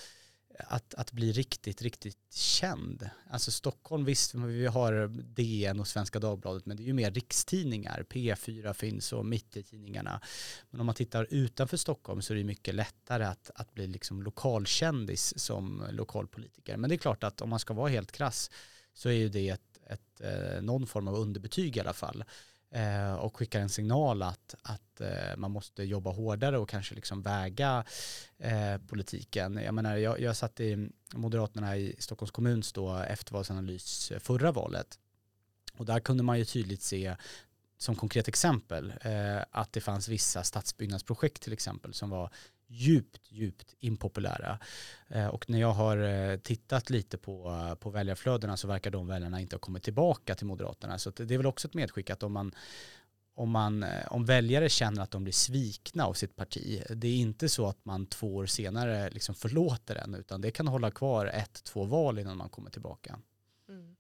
[0.60, 3.10] att, att bli riktigt, riktigt känd.
[3.30, 8.06] Alltså Stockholm, visst, vi har DN och Svenska Dagbladet, men det är ju mer rikstidningar.
[8.10, 10.22] P4 finns och mitt i tidningarna.
[10.70, 14.24] Men om man tittar utanför Stockholm så är det mycket lättare att, att bli liksom
[14.24, 16.78] lokalkändis som lokalpolitiker.
[16.78, 18.52] Men det är klart att om man ska vara helt krass
[18.94, 22.24] så är ju det ett, ett, eh, någon form av underbetyg i alla fall.
[22.76, 27.22] Eh, och skickar en signal att, att eh, man måste jobba hårdare och kanske liksom
[27.22, 27.86] väga
[28.38, 29.60] eh, politiken.
[29.66, 35.00] Jag menar, jag, jag satt i Moderaterna i Stockholms kommuns då eftervalsanalys förra valet
[35.78, 37.16] och där kunde man ju tydligt se
[37.78, 42.30] som konkret exempel eh, att det fanns vissa stadsbyggnadsprojekt till exempel som var
[42.68, 44.60] djupt, djupt impopulära.
[45.08, 49.42] Eh, och när jag har eh, tittat lite på, på väljarflödena så verkar de väljarna
[49.42, 50.98] inte ha kommit tillbaka till Moderaterna.
[50.98, 52.52] Så det är väl också ett medskick att om man
[53.36, 57.16] om, man, eh, om väljare känner att de blir svikna av sitt parti, det är
[57.16, 61.26] inte så att man två år senare liksom förlåter den, utan det kan hålla kvar
[61.26, 63.20] ett, två val innan man kommer tillbaka.
[63.70, 63.96] Mm.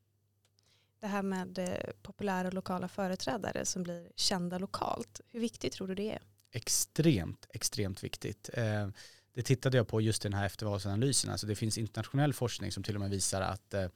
[1.00, 1.60] Det här med
[2.02, 6.22] populära lokala företrädare som blir kända lokalt, hur viktigt tror du det är?
[6.56, 8.50] Extremt, extremt viktigt.
[8.54, 8.88] Eh,
[9.36, 11.32] det tittade jag på just i den här eftervalsanalysen.
[11.32, 13.88] Alltså det finns internationell forskning som till och med visar att eh,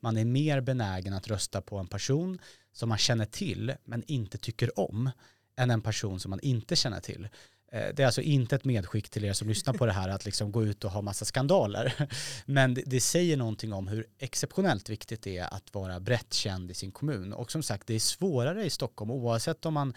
[0.00, 2.38] man är mer benägen att rösta på en person
[2.72, 5.10] som man känner till men inte tycker om
[5.56, 7.28] än en person som man inte känner till.
[7.72, 10.24] Eh, det är alltså inte ett medskick till er som lyssnar på det här att
[10.24, 12.08] liksom gå ut och ha massa skandaler.
[12.46, 16.70] Men det, det, säger någonting om hur exceptionellt viktigt det är att vara brett känd
[16.70, 17.32] i sin kommun.
[17.32, 19.94] Och som sagt, det är svårare i Stockholm oavsett om man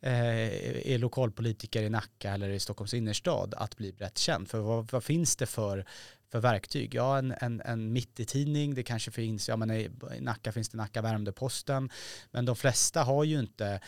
[0.00, 4.48] eh, är lokalpolitiker i Nacka eller i Stockholms innerstad att bli brett känd.
[4.48, 5.84] För vad, vad finns det för
[6.32, 6.94] för verktyg?
[6.94, 10.68] Ja, en, en, en mitt i tidning, det kanske finns, ja men i Nacka finns
[10.68, 11.90] det Nacka Värmdö-Posten,
[12.30, 13.80] men de flesta har ju inte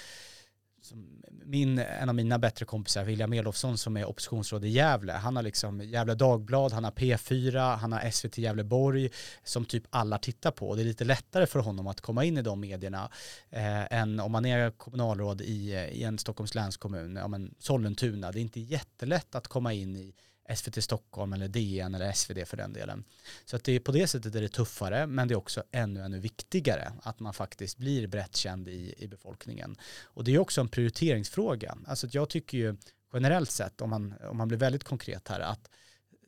[1.45, 5.43] min, en av mina bättre kompisar, William Elofsson som är oppositionsråd i Gävle, han har
[5.43, 9.11] liksom Gävle Dagblad, han har P4, han har SVT Gävleborg
[9.45, 10.75] som typ alla tittar på.
[10.75, 13.11] Det är lite lättare för honom att komma in i de medierna
[13.51, 18.33] eh, än om man är kommunalråd i, eh, i en Stockholms länskommun, ja, men Sollentuna.
[18.33, 20.15] Det är inte jättelätt att komma in i
[20.57, 23.05] SVT Stockholm eller DN eller SvD för den delen.
[23.45, 26.01] Så att det är på det sättet är det tuffare men det är också ännu,
[26.01, 29.77] ännu viktigare att man faktiskt blir brett känd i, i befolkningen.
[30.05, 31.79] Och det är också en prioriteringsfråga.
[31.87, 32.77] Alltså att jag tycker ju
[33.13, 35.71] generellt sett, om man, om man blir väldigt konkret här, att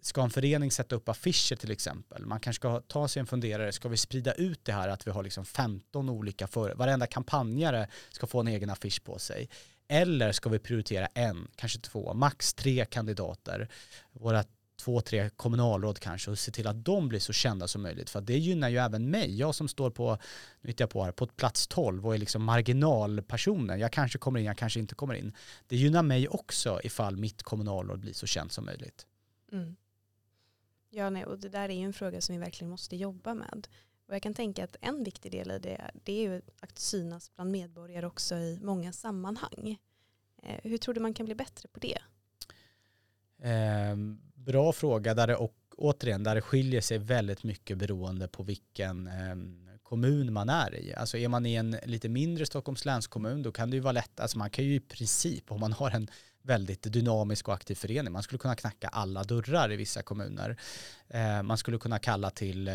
[0.03, 3.73] ska en förening sätta upp affischer till exempel, man kanske ska ta sig en funderare,
[3.73, 7.89] ska vi sprida ut det här att vi har liksom 15 olika, för, varenda kampanjare
[8.11, 9.49] ska få en egen affisch på sig.
[9.93, 13.69] Eller ska vi prioritera en, kanske två, max tre kandidater,
[14.13, 14.45] våra
[14.81, 18.11] två, tre kommunalråd kanske och se till att de blir så kända som möjligt.
[18.11, 20.19] För det gynnar ju även mig, jag som står på,
[20.61, 23.81] nu hittar jag på här, på plats 12 och är liksom marginalpersonen.
[23.81, 25.33] Jag kanske kommer in, jag kanske inte kommer in.
[25.67, 29.07] Det gynnar mig också ifall mitt kommunalråd blir så känt som möjligt.
[29.53, 29.77] Mm.
[30.91, 33.69] Ja, nej, och det där är ju en fråga som vi verkligen måste jobba med.
[34.11, 37.35] Och jag kan tänka att en viktig del i det, det är ju att synas
[37.35, 39.79] bland medborgare också i många sammanhang.
[40.43, 41.99] Eh, hur tror du man kan bli bättre på det?
[43.49, 43.97] Eh,
[44.35, 49.07] bra fråga, där det, och, återigen, där det skiljer sig väldigt mycket beroende på vilken
[49.07, 50.95] eh, kommun man är i.
[50.95, 54.21] Alltså är man i en lite mindre Stockholms länskommun då kan det ju vara lätt,
[54.21, 56.09] alltså man kan ju i princip om man har en
[56.43, 58.13] väldigt dynamisk och aktiv förening.
[58.13, 60.57] Man skulle kunna knacka alla dörrar i vissa kommuner.
[61.09, 62.75] Eh, man skulle kunna kalla till eh,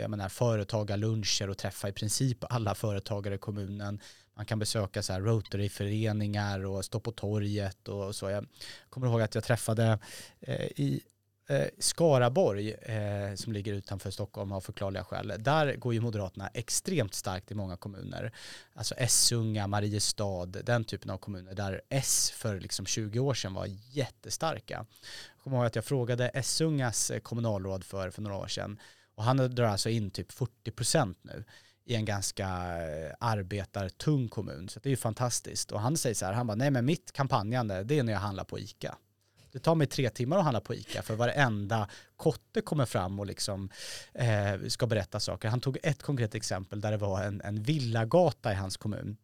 [0.00, 4.00] jag menar, företagarluncher och träffa i princip alla företagare i kommunen.
[4.36, 8.30] Man kan besöka så här Rotary-föreningar och stå på torget och så.
[8.30, 8.46] Jag
[8.90, 9.98] kommer ihåg att jag träffade
[10.40, 11.02] eh, i
[11.48, 17.14] Eh, Skaraborg, eh, som ligger utanför Stockholm av förklarliga skäl, där går ju Moderaterna extremt
[17.14, 18.32] starkt i många kommuner.
[18.74, 23.66] Alltså Essunga, Mariestad, den typen av kommuner där S för liksom 20 år sedan var
[23.90, 24.86] jättestarka.
[25.36, 28.80] Jag kommer ihåg att jag frågade Essungas eh, kommunalråd för, för några år sedan
[29.14, 31.44] och han drar alltså in typ 40 procent nu
[31.84, 34.68] i en ganska eh, arbetartung kommun.
[34.68, 35.72] Så det är ju fantastiskt.
[35.72, 38.20] Och han säger så här, han bara, nej men mitt kampanjande det är när jag
[38.20, 38.96] handlar på ICA.
[39.52, 43.26] Det tar mig tre timmar att handla på ICA för varenda kotte kommer fram och
[43.26, 43.70] liksom,
[44.14, 45.48] eh, ska berätta saker.
[45.48, 49.16] Han tog ett konkret exempel där det var en, en villagata i hans kommun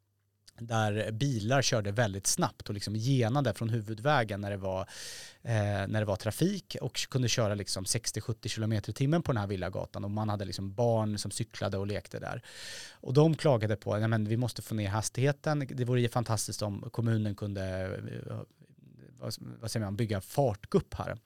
[0.59, 4.81] där bilar körde väldigt snabbt och liksom genade från huvudvägen när det var,
[5.43, 5.53] eh,
[5.89, 9.47] när det var trafik och kunde köra liksom 60-70 km i timmen på den här
[9.47, 12.43] villagatan och man hade liksom barn som cyklade och lekte där.
[12.93, 17.35] Och de klagade på att vi måste få ner hastigheten, det vore fantastiskt om kommunen
[17.35, 17.85] kunde
[18.27, 18.41] eh,
[19.61, 21.19] vad säger man, bygga fartgupp här.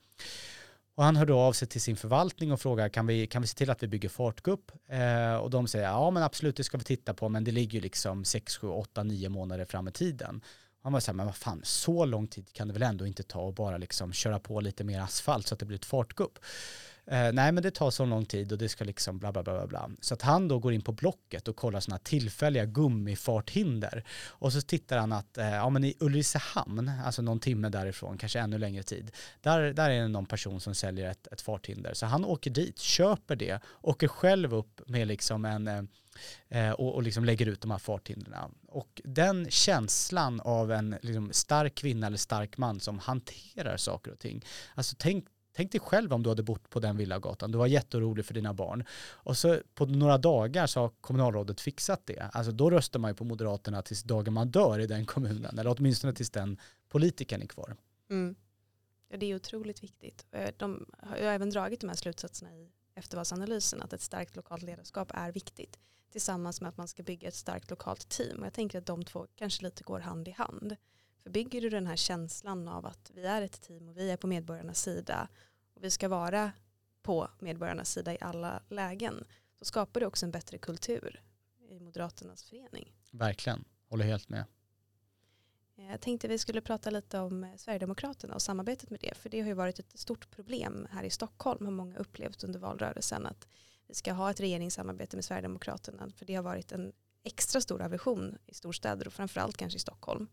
[0.97, 3.55] Och han hörde av sig till sin förvaltning och frågar kan vi, kan vi se
[3.55, 4.73] till att vi bygger fartgupp?
[4.89, 7.75] Eh, och de säger ja men absolut det ska vi titta på men det ligger
[7.75, 10.41] ju liksom 6, 7, 8, 9 månader fram i tiden.
[10.83, 13.23] Han var så här, men vad fan, så lång tid kan det väl ändå inte
[13.23, 16.39] ta och bara liksom köra på lite mer asfalt så att det blir ett fartgupp.
[17.11, 19.66] Eh, nej men det tar så lång tid och det ska liksom bla bla bla
[19.66, 19.90] bla.
[20.01, 24.05] Så att han då går in på Blocket och kollar sådana tillfälliga gummifarthinder.
[24.29, 28.40] Och så tittar han att, eh, ja men i Ulricehamn, alltså någon timme därifrån, kanske
[28.40, 31.95] ännu längre tid, där, där är det någon person som säljer ett, ett farthinder.
[31.95, 35.83] Så han åker dit, köper det, åker själv upp med liksom en eh,
[36.49, 38.55] eh och, och liksom lägger ut de här farthindren.
[38.69, 44.19] Och den känslan av en liksom stark kvinna eller stark man som hanterar saker och
[44.19, 44.45] ting.
[44.75, 45.25] Alltså tänk,
[45.57, 47.53] Tänk dig själv om du hade bott på den villagatan.
[47.53, 48.85] Du var jätteorolig för dina barn.
[49.12, 52.31] Och så på några dagar så har kommunalrådet fixat det.
[52.33, 55.59] Alltså då röstar man ju på Moderaterna tills dagen man dör i den kommunen.
[55.59, 57.77] Eller åtminstone tills den politikern är kvar.
[58.11, 58.37] Mm.
[59.09, 60.27] Ja, det är otroligt viktigt.
[60.31, 64.62] Eh, de har ju även dragit de här slutsatserna i eftervalsanalysen att ett starkt lokalt
[64.62, 65.79] ledarskap är viktigt
[66.12, 68.40] tillsammans med att man ska bygga ett starkt lokalt team.
[68.40, 70.77] Och jag tänker att de två kanske lite går hand i hand.
[71.27, 74.17] För bygger du den här känslan av att vi är ett team och vi är
[74.17, 75.29] på medborgarnas sida
[75.75, 76.53] och vi ska vara
[77.03, 79.25] på medborgarnas sida i alla lägen
[79.59, 81.23] så skapar det också en bättre kultur
[81.69, 82.93] i Moderaternas förening.
[83.11, 84.45] Verkligen, håller helt med.
[85.77, 89.17] Eh, jag tänkte vi skulle prata lite om eh, Sverigedemokraterna och samarbetet med det.
[89.17, 92.59] För det har ju varit ett stort problem här i Stockholm har många upplevt under
[92.59, 93.49] valrörelsen att
[93.87, 96.11] vi ska ha ett regeringssamarbete med Sverigedemokraterna.
[96.17, 100.29] För det har varit en extra stor aversion i storstäder och framförallt kanske i Stockholm.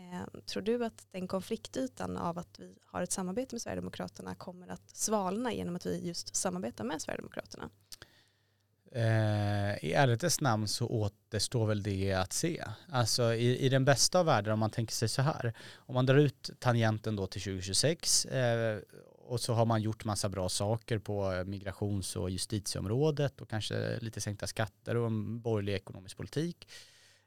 [0.00, 4.68] Eh, tror du att den konfliktytan av att vi har ett samarbete med Sverigedemokraterna kommer
[4.68, 7.70] att svalna genom att vi just samarbetar med Sverigedemokraterna?
[8.92, 12.64] Eh, I ärlighetens namn så återstår väl det att se.
[12.88, 15.52] Alltså i, i den bästa av världar om man tänker sig så här.
[15.74, 18.78] Om man drar ut tangenten då till 2026 eh,
[19.18, 24.20] och så har man gjort massa bra saker på migrations och justitieområdet och kanske lite
[24.20, 26.68] sänkta skatter och en borgerlig ekonomisk politik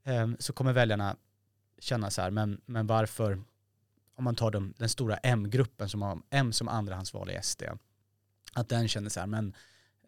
[0.03, 1.15] eh, så kommer väljarna
[1.79, 3.43] känna så här, men, men varför,
[4.15, 7.63] om man tar de, den stora M-gruppen som har M som andrahandsval i SD,
[8.53, 9.53] att den känner så här, men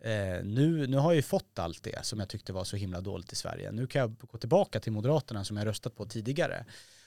[0.01, 3.01] eh, nu, nu har jag ju fått allt det som jag tyckte var så himla
[3.01, 3.71] dåligt i Sverige.
[3.71, 6.65] Nu kan jag gå tillbaka till Moderaterna som jag röstat på tidigare.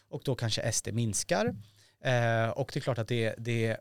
[0.09, 1.47] Och då kanske SD minskar.
[2.01, 3.77] Eh, och det är klart att det, det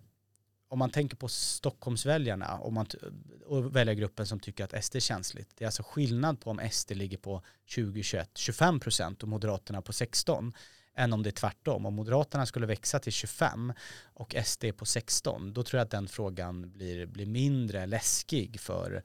[0.69, 2.85] om man tänker på Stockholmsväljarna och, man,
[3.45, 5.49] och väljargruppen som tycker att SD är känsligt.
[5.55, 9.81] Det är alltså skillnad på om SD ligger på 20, 21, 25 procent och Moderaterna
[9.81, 10.53] på 16
[10.95, 11.85] än om det är tvärtom.
[11.85, 16.07] Om Moderaterna skulle växa till 25 och SD på 16 då tror jag att den
[16.07, 19.03] frågan blir, blir mindre läskig för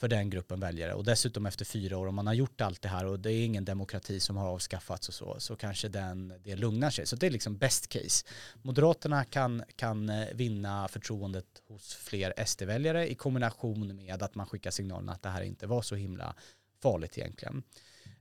[0.00, 0.94] för den gruppen väljare.
[0.94, 3.44] Och dessutom efter fyra år, om man har gjort allt det här och det är
[3.44, 7.06] ingen demokrati som har avskaffats och så, så kanske den, det lugnar sig.
[7.06, 8.26] Så det är liksom best case.
[8.62, 14.70] Moderaterna kan, kan eh, vinna förtroendet hos fler SD-väljare i kombination med att man skickar
[14.70, 16.34] signalen att det här inte var så himla
[16.82, 17.62] farligt egentligen.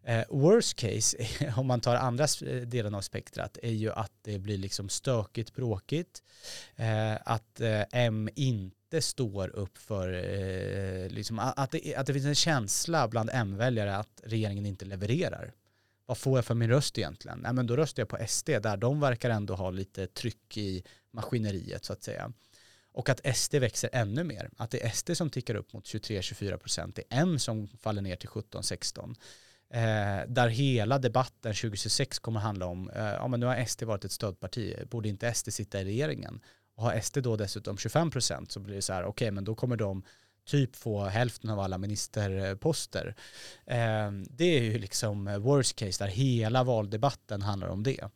[0.04, 1.18] Eh, worst case,
[1.58, 5.56] om man tar andra eh, delen av spektrat, är ju att det blir liksom stökigt,
[5.56, 6.24] bråkigt,
[6.76, 12.26] eh, att eh, M inte står upp för, eh, liksom, att, det, att det finns
[12.26, 15.54] en känsla bland M-väljare att regeringen inte levererar.
[16.06, 17.40] Vad får jag för min röst egentligen?
[17.40, 20.84] Nej, men då röstar jag på SD, där de verkar ändå ha lite tryck i
[21.12, 22.32] maskineriet så att säga.
[22.92, 24.50] Och att SD växer ännu mer.
[24.58, 26.96] Att det är SD som tickar upp mot 23-24 procent.
[26.96, 29.16] Det är M som faller ner till 17-16.
[29.70, 34.06] Eh, där hela debatten 2026 kommer handla om, eh, ja men nu har SD varit
[34.06, 36.42] ett stödparti, borde inte SD sitta i regeringen?
[36.78, 39.44] Och har SD då dessutom 25 procent så blir det så här, okej okay, men
[39.44, 40.04] då kommer de
[40.46, 43.16] typ få hälften av alla ministerposter.
[43.66, 48.10] Eh, det är ju liksom eh, worst case där hela valdebatten handlar om det.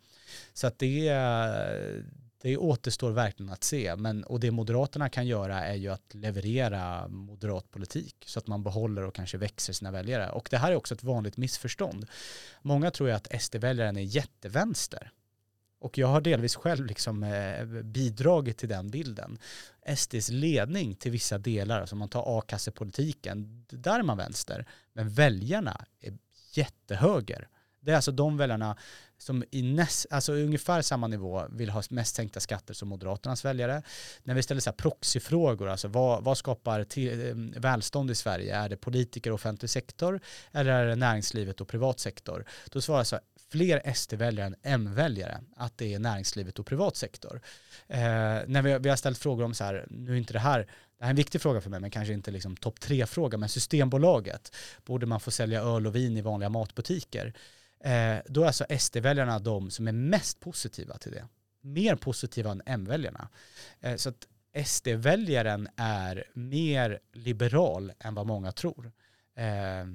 [0.54, 2.04] Så att det, eh,
[2.42, 3.96] det återstår verkligen att se.
[3.96, 8.64] Men, och det Moderaterna kan göra är ju att leverera moderat politik så att man
[8.64, 10.30] behåller och kanske växer sina väljare.
[10.30, 12.06] Och det här är också ett vanligt missförstånd.
[12.62, 15.12] Många tror ju att SD-väljaren är jättevänster.
[15.82, 19.38] Och jag har delvis själv liksom, eh, bidragit till den bilden.
[19.96, 24.66] SDs ledning till vissa delar, alltså om man tar a-kassepolitiken, där är man vänster.
[24.94, 26.18] Men väljarna är
[26.54, 27.48] jättehöger.
[27.80, 28.78] Det är alltså de väljarna
[29.18, 33.84] som i näst, alltså ungefär samma nivå vill ha mest sänkta skatter som Moderaternas väljare.
[34.24, 38.56] När vi ställer så här proxyfrågor, alltså vad, vad skapar till, eh, välstånd i Sverige?
[38.56, 40.20] Är det politiker och offentlig sektor
[40.52, 42.46] eller är det näringslivet och privat sektor?
[42.72, 43.20] Då svarar så
[43.52, 47.42] fler SD-väljare än M-väljare att det är näringslivet och privat sektor.
[47.88, 48.00] Eh,
[48.48, 51.04] när vi, vi har ställt frågor om så här, nu är inte det här, det
[51.04, 54.56] här är en viktig fråga för mig, men kanske inte liksom topp tre-fråga, men Systembolaget,
[54.86, 57.34] borde man få sälja öl och vin i vanliga matbutiker?
[57.84, 61.28] Eh, då är alltså SD-väljarna de som är mest positiva till det.
[61.62, 63.30] Mer positiva än M-väljarna.
[63.80, 64.28] Eh, så att
[64.66, 68.92] SD-väljaren är mer liberal än vad många tror.
[69.36, 69.86] Eh,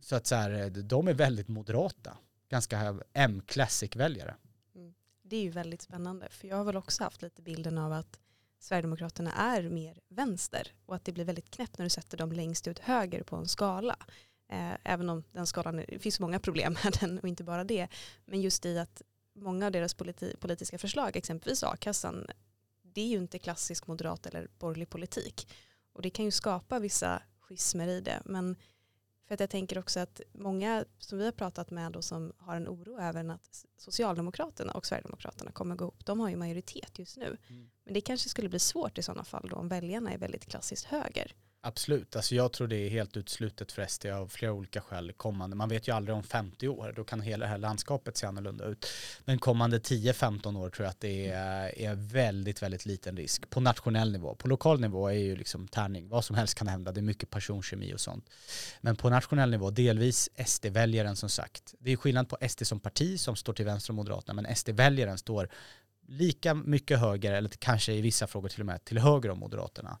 [0.00, 2.16] så att så här, de är väldigt moderata
[2.52, 4.34] ganska M-classic-väljare.
[4.74, 4.94] Mm.
[5.22, 8.20] Det är ju väldigt spännande, för jag har väl också haft lite bilden av att
[8.58, 12.68] Sverigedemokraterna är mer vänster och att det blir väldigt knäppt när du sätter dem längst
[12.68, 13.96] ut höger på en skala.
[14.48, 17.88] Eh, även om den skalan, det finns många problem med den och inte bara det.
[18.24, 19.02] Men just i att
[19.34, 22.26] många av deras politi politiska förslag, exempelvis a-kassan,
[22.82, 25.48] det är ju inte klassisk moderat eller borgerlig politik.
[25.92, 28.22] Och det kan ju skapa vissa schismer i det.
[28.24, 28.56] Men
[29.32, 32.56] för att jag tänker också att många som vi har pratat med och som har
[32.56, 37.16] en oro över att Socialdemokraterna och Sverigedemokraterna kommer gå ihop, de har ju majoritet just
[37.16, 37.36] nu.
[37.48, 37.70] Mm.
[37.84, 40.84] Men det kanske skulle bli svårt i sådana fall då om väljarna är väldigt klassiskt
[40.84, 41.34] höger.
[41.64, 45.56] Absolut, alltså jag tror det är helt utslutet för SD av flera olika skäl kommande.
[45.56, 48.64] Man vet ju aldrig om 50 år, då kan hela det här landskapet se annorlunda
[48.64, 48.86] ut.
[49.24, 53.50] Men kommande 10-15 år tror jag att det är, är väldigt, väldigt liten risk.
[53.50, 56.92] På nationell nivå, på lokal nivå är ju liksom tärning, vad som helst kan hända,
[56.92, 58.30] det är mycket personkemi och sånt.
[58.80, 61.74] Men på nationell nivå, delvis SD-väljaren som sagt.
[61.78, 65.18] Det är skillnad på SD som parti som står till vänster om Moderaterna, men SD-väljaren
[65.18, 65.48] står
[66.12, 69.98] lika mycket höger, eller kanske i vissa frågor till och med till höger om Moderaterna.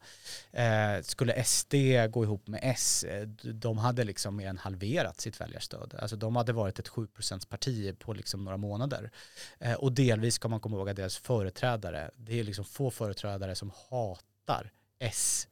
[0.52, 1.74] Eh, skulle SD
[2.10, 5.94] gå ihop med S, eh, de hade liksom mer än halverat sitt väljarstöd.
[5.98, 9.10] Alltså de hade varit ett 7%-parti på liksom några månader.
[9.58, 13.54] Eh, och delvis ska man komma ihåg att deras företrädare, det är liksom få företrädare
[13.54, 15.48] som hatar S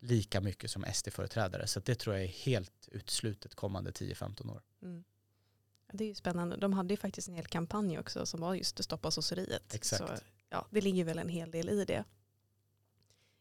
[0.00, 1.66] lika mycket som SD-företrädare.
[1.66, 4.62] Så det tror jag är helt uteslutet kommande 10-15 år.
[4.82, 5.04] Mm.
[5.92, 6.56] Det är ju spännande.
[6.56, 9.74] De hade ju faktiskt en hel kampanj också som var just att stoppa sosseriet.
[9.74, 10.18] Exakt.
[10.18, 12.04] Så ja, det ligger väl en hel del i det.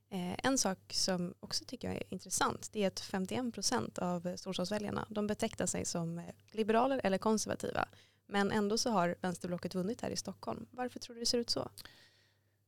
[0.10, 5.08] Eh, en sak som också tycker jag är intressant det är att 51% av storstadsväljarna
[5.10, 7.88] de betecknar sig som liberaler eller konservativa.
[8.26, 10.66] Men ändå så har vänsterblocket vunnit här i Stockholm.
[10.72, 11.70] Varför tror du det ser ut så?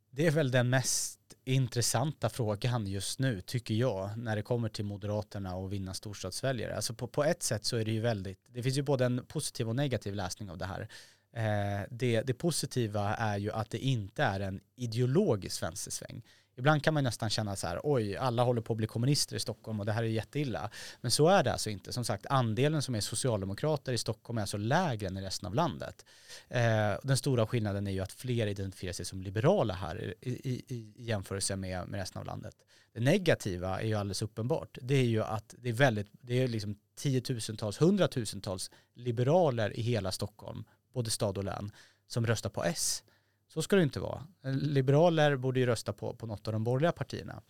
[0.10, 1.19] Det är väl den mest
[1.50, 6.76] intressanta frågan just nu, tycker jag, när det kommer till Moderaterna och vinna storstadsväljare.
[6.76, 9.26] Alltså på, på ett sätt så är det ju väldigt, det finns ju både en
[9.26, 10.90] positiv och negativ läsning av det här.
[11.34, 16.24] Eh, det, det positiva är ju att det inte är en ideologisk vänstersväng.
[16.60, 19.40] Ibland kan man nästan känna så här, oj, alla håller på att bli kommunister i
[19.40, 20.70] Stockholm och det här är jätteilla.
[21.02, 21.94] Men så är det alltså inte.
[21.94, 25.56] Som sagt, andelen som är socialdemokrater i Stockholm är alltså lägre än i resten av
[25.56, 26.06] landet.
[26.48, 30.64] Eh, den stora skillnaden är ju att fler identifierar sig som liberala här i, i,
[30.68, 32.56] i jämförelse med, med resten av landet.
[32.94, 34.78] Det negativa är ju alldeles uppenbart.
[34.82, 40.12] Det är ju att det är väldigt, det är liksom tiotusentals, hundratusentals liberaler i hela
[40.12, 41.72] Stockholm, både stad och län,
[42.08, 43.04] som röstar på S.
[43.54, 44.28] Så ska det inte vara.
[44.44, 47.42] Liberaler borde ju rösta på, på något av de borgerliga partierna.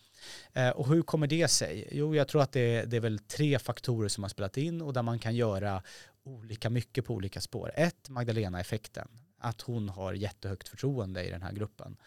[0.53, 1.87] Eh, och hur kommer det sig?
[1.91, 4.93] Jo, jag tror att det, det är väl tre faktorer som har spelat in och
[4.93, 5.83] där man kan göra
[6.23, 7.71] olika mycket på olika spår.
[7.75, 9.07] Ett, Magdalena-effekten.
[9.41, 11.97] Att hon har jättehögt förtroende i den här gruppen.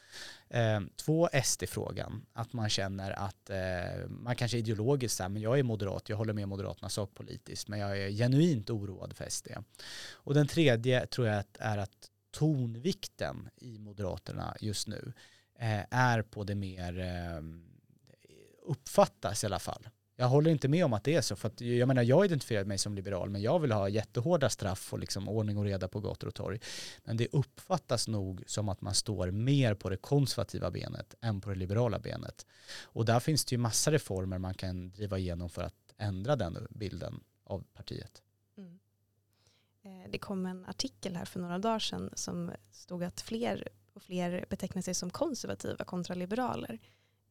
[0.49, 2.27] Eh, två, SD-frågan.
[2.33, 6.33] Att man känner att eh, man kanske ideologiskt säger men jag är moderat, jag håller
[6.33, 9.49] med Moderaterna sakpolitiskt, men jag är genuint oroad för SD.
[10.13, 15.13] Och den tredje tror jag är att tonvikten i Moderaterna just nu
[15.59, 17.43] eh, är på det mer eh,
[18.63, 19.89] uppfattas i alla fall.
[20.17, 22.65] Jag håller inte med om att det är så, för att jag menar jag identifierar
[22.65, 26.01] mig som liberal, men jag vill ha jättehårda straff och liksom ordning och reda på
[26.01, 26.61] gator och torg.
[27.05, 31.51] Men det uppfattas nog som att man står mer på det konservativa benet än på
[31.51, 32.47] det liberala benet.
[32.83, 36.67] Och där finns det ju massa reformer man kan driva igenom för att ändra den
[36.71, 38.23] bilden av partiet.
[39.85, 44.03] Eh, det kom en artikel här för några dagar sedan som stod att fler och
[44.03, 46.79] fler betecknar sig som konservativa kontra liberaler.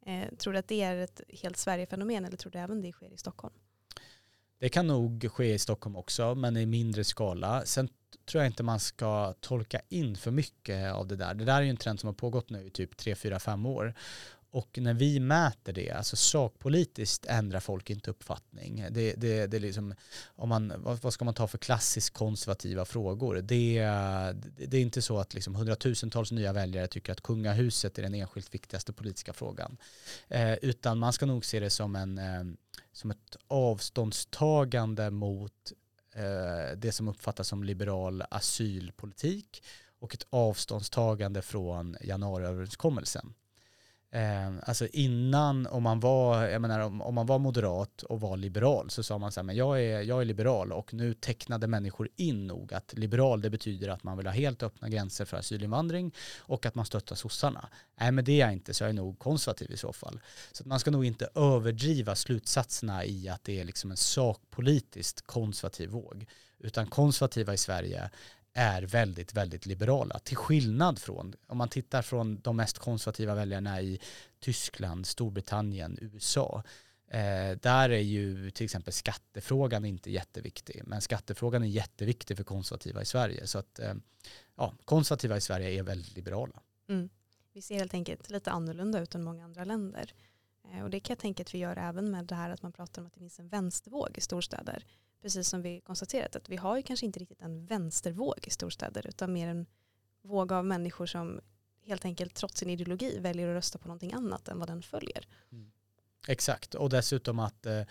[0.06, 3.14] Eh, tror du att det är ett helt Sverigefenomen eller tror du även det sker
[3.14, 3.54] i Stockholm?
[4.60, 7.66] Det kan nog ske i Stockholm också, men i mindre skala.
[7.66, 7.90] Sen
[8.26, 11.34] tror jag inte man ska tolka in för mycket av det där.
[11.34, 13.66] Det där är ju en trend som har pågått nu i typ 3, 4, 5
[13.66, 13.93] år.
[14.54, 18.86] Och när vi mäter det, alltså sakpolitiskt ändrar folk inte uppfattning.
[18.91, 19.93] Det, det, det är liksom,
[20.26, 23.36] om man, vad, ska man ta för klassiskt konservativa frågor?
[23.36, 23.80] Det,
[24.68, 28.54] det är inte så att liksom hundratusentals nya väljare tycker att kungahuset är den enskilt
[28.54, 29.78] viktigaste politiska frågan.
[30.28, 32.43] Eh, utan man ska nog se det som, en, eh,
[32.91, 35.72] som ett avståndstagande mot
[36.16, 39.64] eh, det som uppfattas som liberal asylpolitik
[39.99, 43.34] och ett avståndstagande från januariöverenskommelsen.
[44.14, 48.38] Eh, alltså innan, om man, var, jag menar, om, om, man var moderat och var
[48.38, 51.68] liberal så sa man så här, men jag är, jag är liberal och nu tecknade
[51.68, 55.38] människor in nog att liberal det betyder att man vill ha helt öppna gränser för
[55.38, 57.70] asylinvandring och att man stöttar sossarna.
[57.99, 60.20] Nej men det är jag inte så jag är nog konservativ i så fall.
[60.51, 65.89] Så man ska nog inte överdriva slutsatserna i att det är liksom en sakpolitiskt konservativ
[65.89, 66.26] våg.
[66.59, 68.09] Utan konservativa i Sverige
[68.54, 70.20] är väldigt, väldigt liberala.
[70.20, 73.99] Till skillnad från, om man tittar från de mest konservativa väljarna i
[74.39, 76.64] Tyskland, Storbritannien, USA.
[77.08, 80.82] Eh, där är ju till exempel skattefrågan inte jätteviktig.
[80.86, 83.47] Men skattefrågan är jätteviktig för konservativa i Sverige.
[83.47, 83.93] Så att eh,
[84.56, 86.62] ja, konservativa i Sverige är väldigt liberala.
[86.89, 87.10] Mm.
[87.54, 90.14] Vi ser helt enkelt lite annorlunda ut än många andra länder.
[90.72, 92.72] Eh, och det kan jag tänka att vi gör även med det här att man
[92.72, 94.86] pratar om att det finns en vänstervåg i storstäder
[95.22, 99.07] precis som vi konstaterat, att vi har ju kanske inte riktigt en vänstervåg i storstäder,
[99.07, 99.65] utan mer en
[100.22, 101.39] våg av människor som
[101.86, 105.28] helt enkelt trots sin ideologi väljer att rösta på någonting annat än vad den följer.
[105.51, 105.72] Mm.
[106.28, 107.82] Exakt, och dessutom att eh,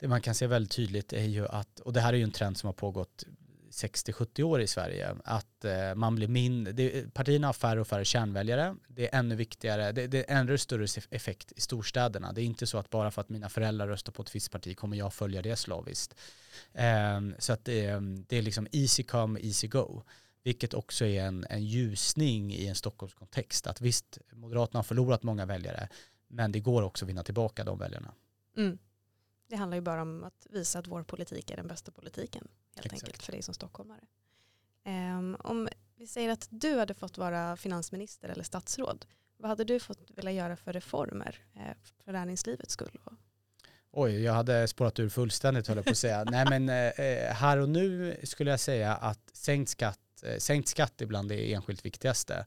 [0.00, 2.32] det man kan se väldigt tydligt är ju att, och det här är ju en
[2.32, 3.24] trend som har pågått
[3.70, 8.76] 60-70 år i Sverige, att eh, man blir mindre, partierna har färre och färre kärnväljare,
[8.88, 12.32] det är ännu viktigare, det, det är ännu större effekt i storstäderna.
[12.32, 14.76] Det är inte så att bara för att mina föräldrar röstar på ett visst parti
[14.76, 16.14] kommer jag följa det slaviskt.
[16.72, 17.98] Eh, så att det,
[18.28, 20.02] det är liksom easy come, easy go
[20.42, 23.66] vilket också är en, en ljusning i en Stockholmskontext.
[23.66, 25.88] Att visst, Moderaterna har förlorat många väljare,
[26.28, 28.14] men det går också att vinna tillbaka de väljarna.
[28.56, 28.78] Mm.
[29.50, 32.86] Det handlar ju bara om att visa att vår politik är den bästa politiken helt
[32.86, 33.04] Exakt.
[33.04, 34.00] enkelt för dig som stockholmare.
[34.84, 39.80] Um, om vi säger att du hade fått vara finansminister eller statsråd, vad hade du
[39.80, 42.98] fått vilja göra för reformer eh, för näringslivets skull?
[43.92, 46.24] Oj, jag hade spårat ur fullständigt höll jag på att säga.
[46.24, 50.68] Nej men eh, eh, här och nu skulle jag säga att sänkt skatt, eh, sänkt
[50.68, 52.46] skatt är bland det enskilt viktigaste.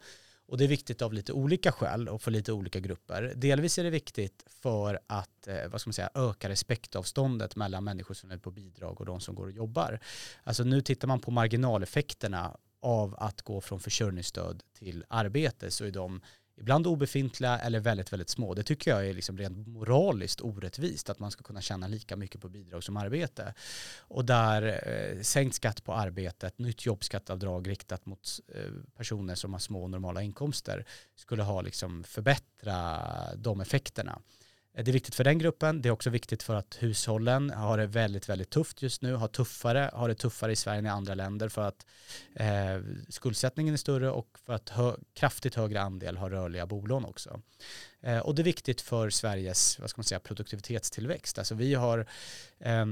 [0.53, 3.33] Och det är viktigt av lite olika skäl och för lite olika grupper.
[3.35, 8.13] Delvis är det viktigt för att eh, vad ska man säga, öka respektavståndet mellan människor
[8.13, 9.99] som är på bidrag och de som går och jobbar.
[10.43, 15.91] Alltså nu tittar man på marginaleffekterna av att gå från försörjningsstöd till arbete så är
[15.91, 16.21] de
[16.63, 18.53] ibland obefintliga eller väldigt, väldigt små.
[18.53, 22.41] Det tycker jag är liksom rent moraliskt orättvist att man ska kunna tjäna lika mycket
[22.41, 23.53] på bidrag som arbete.
[23.99, 29.59] Och där eh, sänkt skatt på arbetet, nytt jobbskattavdrag riktat mot eh, personer som har
[29.59, 30.85] små och normala inkomster
[31.15, 33.01] skulle ha liksom förbättra
[33.35, 34.19] de effekterna.
[34.75, 35.81] Det är viktigt för den gruppen.
[35.81, 39.27] Det är också viktigt för att hushållen har det väldigt, väldigt tufft just nu, har
[39.27, 41.85] tuffare, har det tuffare i Sverige än i andra länder för att
[42.35, 47.41] eh, skuldsättningen är större och för att hö kraftigt högre andel har rörliga bolån också.
[48.01, 51.37] Eh, och det är viktigt för Sveriges vad ska man säga, produktivitetstillväxt.
[51.37, 52.07] Alltså vi har
[52.59, 52.85] eh,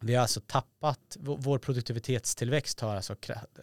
[0.00, 3.16] vi har alltså tappat, vår produktivitetstillväxt har alltså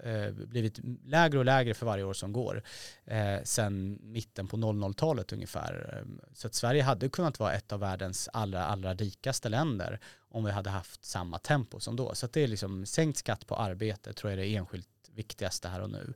[0.04, 2.64] eh, blivit lägre och lägre för varje år som går
[3.06, 5.94] eh, sen mitten på 00-talet ungefär.
[5.94, 10.44] Eh, så att Sverige hade kunnat vara ett av världens allra, allra rikaste länder om
[10.44, 12.16] vi hade haft samma tempo som då.
[12.16, 15.68] Så att det är liksom sänkt skatt på arbete tror jag är det enskilt viktigaste
[15.68, 16.14] här och nu.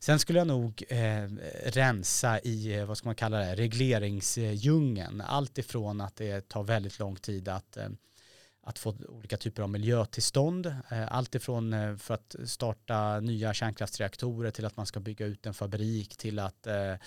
[0.00, 1.28] Sen skulle jag nog eh,
[1.64, 5.20] rensa i, eh, vad ska man kalla det, regleringsdjungeln.
[5.20, 7.88] Allt ifrån att det tar väldigt lång tid att eh,
[8.70, 10.66] att få olika typer av miljötillstånd.
[10.66, 15.54] Eh, alltifrån eh, för att starta nya kärnkraftsreaktorer till att man ska bygga ut en
[15.54, 16.98] fabrik till att eh, e-,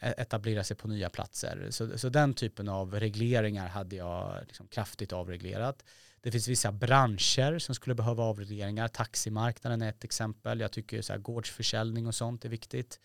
[0.00, 1.66] etablera sig på nya platser.
[1.70, 5.84] Så, så den typen av regleringar hade jag liksom kraftigt avreglerat.
[6.20, 8.88] Det finns vissa branscher som skulle behöva avregleringar.
[8.88, 10.60] Taximarknaden är ett exempel.
[10.60, 13.00] Jag tycker så här gårdsförsäljning och sånt är viktigt.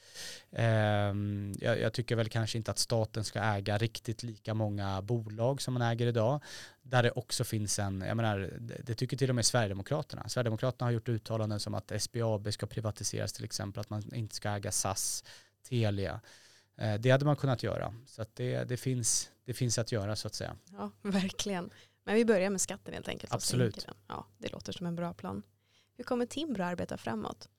[0.51, 5.61] Ehm, jag, jag tycker väl kanske inte att staten ska äga riktigt lika många bolag
[5.61, 6.41] som man äger idag.
[6.82, 8.53] Där det också finns en, jag menar,
[8.84, 10.30] det tycker till och med Sverigedemokraterna.
[10.30, 14.49] Sverigedemokraterna har gjort uttalanden som att SBAB ska privatiseras till exempel, att man inte ska
[14.49, 15.24] äga SAS,
[15.70, 16.22] Telia.
[16.78, 17.93] Eh, det hade man kunnat göra.
[18.05, 20.55] Så det, det, finns, det finns att göra så att säga.
[20.72, 21.70] Ja, verkligen.
[22.04, 23.34] Men vi börjar med skatten helt enkelt.
[23.34, 23.88] Absolut.
[24.08, 25.43] Ja, det låter som en bra plan.
[25.97, 27.49] Hur kommer Timbro arbeta framåt?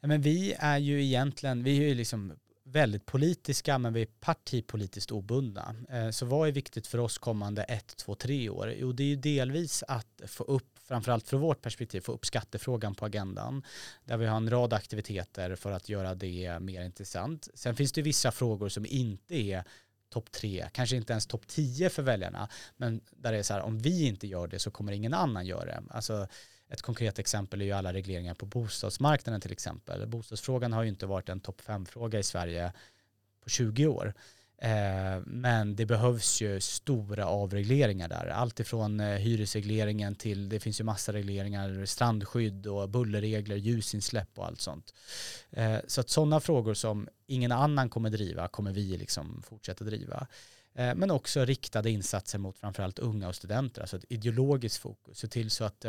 [0.00, 2.32] Ja, men vi är ju egentligen, vi är ju liksom
[2.72, 5.74] väldigt politiska men vi är partipolitiskt obundna.
[5.88, 8.74] Eh, så vad är viktigt för oss kommande ett, två, tre år?
[8.76, 12.94] Jo det är ju delvis att få upp, framförallt från vårt perspektiv, få upp skattefrågan
[12.94, 13.62] på agendan.
[14.04, 17.48] Där vi har en rad aktiviteter för att göra det mer intressant.
[17.54, 19.64] Sen finns det vissa frågor som inte är
[20.08, 23.62] topp tre, kanske inte ens topp tio för väljarna, men där det är så här,
[23.62, 25.82] om vi inte gör det så kommer ingen annan göra det.
[25.90, 26.28] Alltså,
[26.68, 30.06] ett konkret exempel är ju alla regleringar på bostadsmarknaden till exempel.
[30.06, 32.72] Bostadsfrågan har ju inte varit en topp fem-fråga i Sverige
[33.40, 34.14] på 20 år.
[34.60, 38.26] Eh, men det behövs ju stora avregleringar där.
[38.26, 44.46] Allt ifrån eh, hyresregleringen till, det finns ju massa regleringar, strandskydd och bullerregler, ljusinsläpp och
[44.46, 44.94] allt sånt.
[45.50, 50.26] Eh, så att sådana frågor som ingen annan kommer driva kommer vi liksom fortsätta driva.
[50.72, 55.18] Men också riktade insatser mot framförallt unga och studenter, alltså ett ideologiskt fokus.
[55.18, 55.84] Se till så att,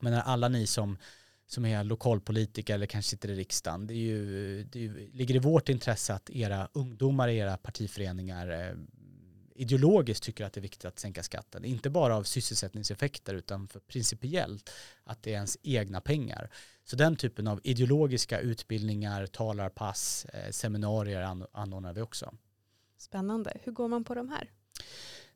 [0.00, 0.98] men alla ni som
[1.48, 3.86] som är lokalpolitiker eller kanske sitter i riksdagen.
[3.86, 8.50] Det, är ju, det är, ligger i vårt intresse att era ungdomar i era partiföreningar
[8.50, 8.74] eh,
[9.58, 11.64] ideologiskt tycker att det är viktigt att sänka skatten.
[11.64, 14.70] Inte bara av sysselsättningseffekter utan för principiellt
[15.04, 16.50] att det är ens egna pengar.
[16.84, 22.34] Så den typen av ideologiska utbildningar, talarpass, eh, seminarier anordnar vi också.
[22.98, 23.58] Spännande.
[23.62, 24.50] Hur går man på de här?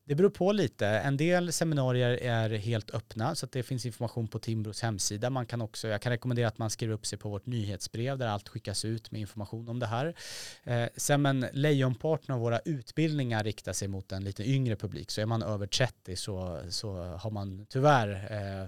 [0.04, 0.86] Det beror på lite.
[0.86, 5.30] En del seminarier är helt öppna så att det finns information på Timbros hemsida.
[5.30, 8.26] Man kan också, jag kan rekommendera att man skriver upp sig på vårt nyhetsbrev där
[8.26, 10.14] allt skickas ut med information om det här.
[10.64, 15.10] Eh, sen men lejonparten av våra utbildningar riktar sig mot en lite yngre publik.
[15.10, 18.62] Så är man över 30 så, så har man tyvärr eh,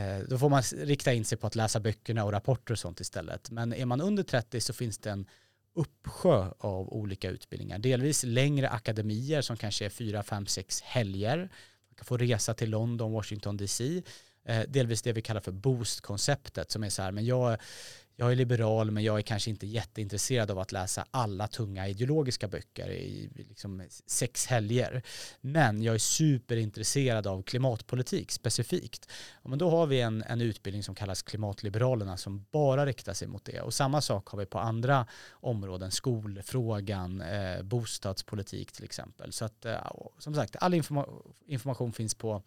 [0.00, 3.00] eh då får man rikta in sig på att läsa böckerna och rapporter och sånt
[3.00, 3.50] istället.
[3.50, 5.26] Men är man under 30 så finns det en
[5.74, 7.78] uppsjö av olika utbildningar.
[7.78, 11.38] Delvis längre akademier som kanske är fyra, fem, sex helger.
[11.38, 14.02] Man kan få resa till London, Washington DC.
[14.44, 17.58] Eh, delvis det vi kallar för boost-konceptet som är så här, men jag,
[18.16, 22.48] jag är liberal men jag är kanske inte jätteintresserad av att läsa alla tunga ideologiska
[22.48, 25.02] böcker i liksom sex helger.
[25.40, 29.10] Men jag är superintresserad av klimatpolitik specifikt.
[29.42, 33.44] men då har vi en, en utbildning som kallas Klimatliberalerna som bara riktar sig mot
[33.44, 33.60] det.
[33.60, 39.32] Och samma sak har vi på andra områden, skolfrågan, eh, bostadspolitik till exempel.
[39.32, 39.78] Så att eh,
[40.18, 41.06] som sagt, all informa
[41.46, 42.42] information finns på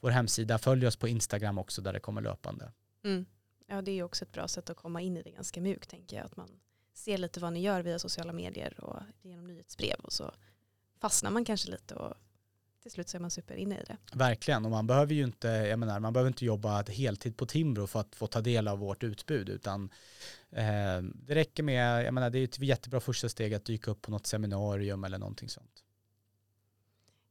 [0.00, 0.58] vår hemsida.
[0.58, 2.72] Följ oss på Instagram också där det kommer löpande.
[3.04, 3.26] Mm.
[3.72, 6.16] Ja, det är också ett bra sätt att komma in i det ganska mjukt, tänker
[6.16, 6.26] jag.
[6.26, 6.48] Att man
[6.94, 10.34] ser lite vad ni gör via sociala medier och genom nyhetsbrev och så
[11.00, 12.14] fastnar man kanske lite och
[12.82, 13.96] till slut så är man super inne i det.
[14.12, 17.86] Verkligen, och man behöver ju inte, jag menar, man behöver inte jobba heltid på Timbro
[17.86, 19.90] för att få ta del av vårt utbud, utan
[20.50, 24.02] eh, det räcker med, jag menar, det är ett jättebra första steg att dyka upp
[24.02, 25.84] på något seminarium eller någonting sånt.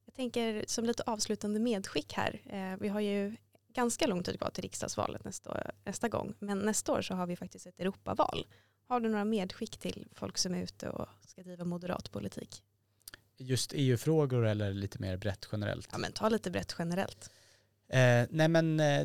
[0.05, 3.35] Jag tänker som lite avslutande medskick här, eh, vi har ju
[3.73, 6.33] ganska lång tid kvar till riksdagsvalet nästa, nästa gång.
[6.39, 8.47] Men nästa år så har vi faktiskt ett Europaval.
[8.87, 12.63] Har du några medskick till folk som är ute och ska driva moderat politik?
[13.37, 15.89] Just EU-frågor eller lite mer brett generellt?
[15.91, 17.29] Ja men ta lite brett generellt.
[17.91, 19.01] Eh, nej men eh,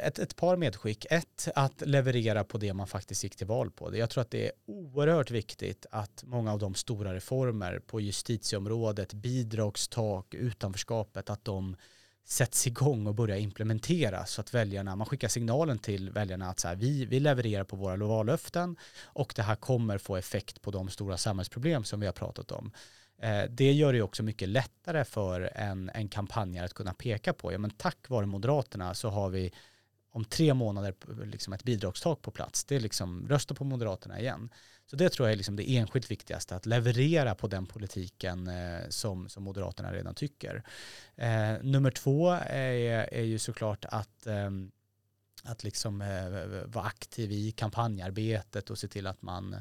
[0.00, 1.06] ett, ett par medskick.
[1.10, 3.96] Ett, att leverera på det man faktiskt gick till val på.
[3.96, 9.12] Jag tror att det är oerhört viktigt att många av de stora reformer på justitieområdet,
[9.12, 11.76] bidragstak, utanförskapet, att de
[12.24, 16.68] sätts igång och börjar implementeras så att väljarna, man skickar signalen till väljarna att så
[16.68, 20.88] här, vi, vi levererar på våra vallöften och det här kommer få effekt på de
[20.88, 22.72] stora samhällsproblem som vi har pratat om.
[23.18, 27.52] Eh, det gör det också mycket lättare för en, en kampanjare att kunna peka på,
[27.52, 29.52] ja men tack vare Moderaterna så har vi
[30.10, 30.94] om tre månader
[31.24, 32.64] liksom ett bidragstak på plats.
[32.64, 34.50] Det är liksom rösta på Moderaterna igen.
[34.86, 38.88] Så det tror jag är liksom det enskilt viktigaste, att leverera på den politiken eh,
[38.88, 40.62] som, som Moderaterna redan tycker.
[41.16, 44.50] Eh, nummer två är, är ju såklart att eh,
[45.44, 49.56] att liksom eh, vara aktiv i kampanjarbetet och se till att man,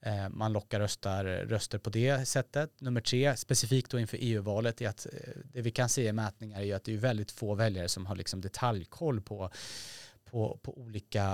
[0.00, 2.80] eh, man lockar röstar, röster på det sättet.
[2.80, 5.12] Nummer tre, specifikt då inför EU-valet, är att eh,
[5.44, 8.06] det vi kan se i mätningar är ju att det är väldigt få väljare som
[8.06, 9.50] har liksom detaljkoll på
[10.32, 11.24] på, på olika,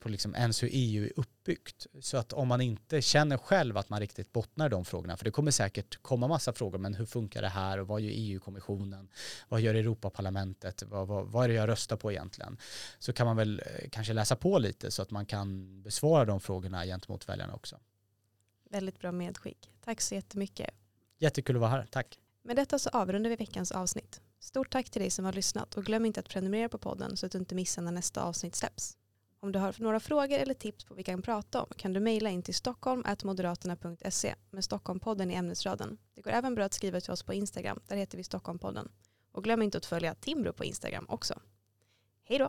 [0.00, 1.86] på liksom ens hur EU är uppbyggt.
[2.00, 5.24] Så att om man inte känner själv att man riktigt bottnar i de frågorna, för
[5.24, 9.08] det kommer säkert komma massa frågor, men hur funkar det här och vad gör EU-kommissionen,
[9.48, 12.58] vad gör Europaparlamentet, vad, vad, vad är det jag röstar på egentligen?
[12.98, 16.40] Så kan man väl eh, kanske läsa på lite så att man kan besvara de
[16.40, 17.76] frågorna gentemot väljarna också.
[18.70, 19.70] Väldigt bra medskick.
[19.84, 20.70] Tack så jättemycket.
[21.18, 22.18] Jättekul att vara här, tack.
[22.42, 24.20] Med detta så avrundar vi veckans avsnitt.
[24.40, 27.26] Stort tack till dig som har lyssnat och glöm inte att prenumerera på podden så
[27.26, 28.96] att du inte missar när nästa avsnitt släpps.
[29.40, 32.00] Om du har några frågor eller tips på vad vi kan prata om kan du
[32.00, 35.98] mejla in till stockholm.moderaterna.se med Stockholmpodden i ämnesraden.
[36.14, 38.88] Det går även bra att skriva till oss på Instagram, där heter vi Stockholmpodden.
[39.32, 41.40] Och glöm inte att följa Timbro på Instagram också.
[42.24, 42.48] Hej då!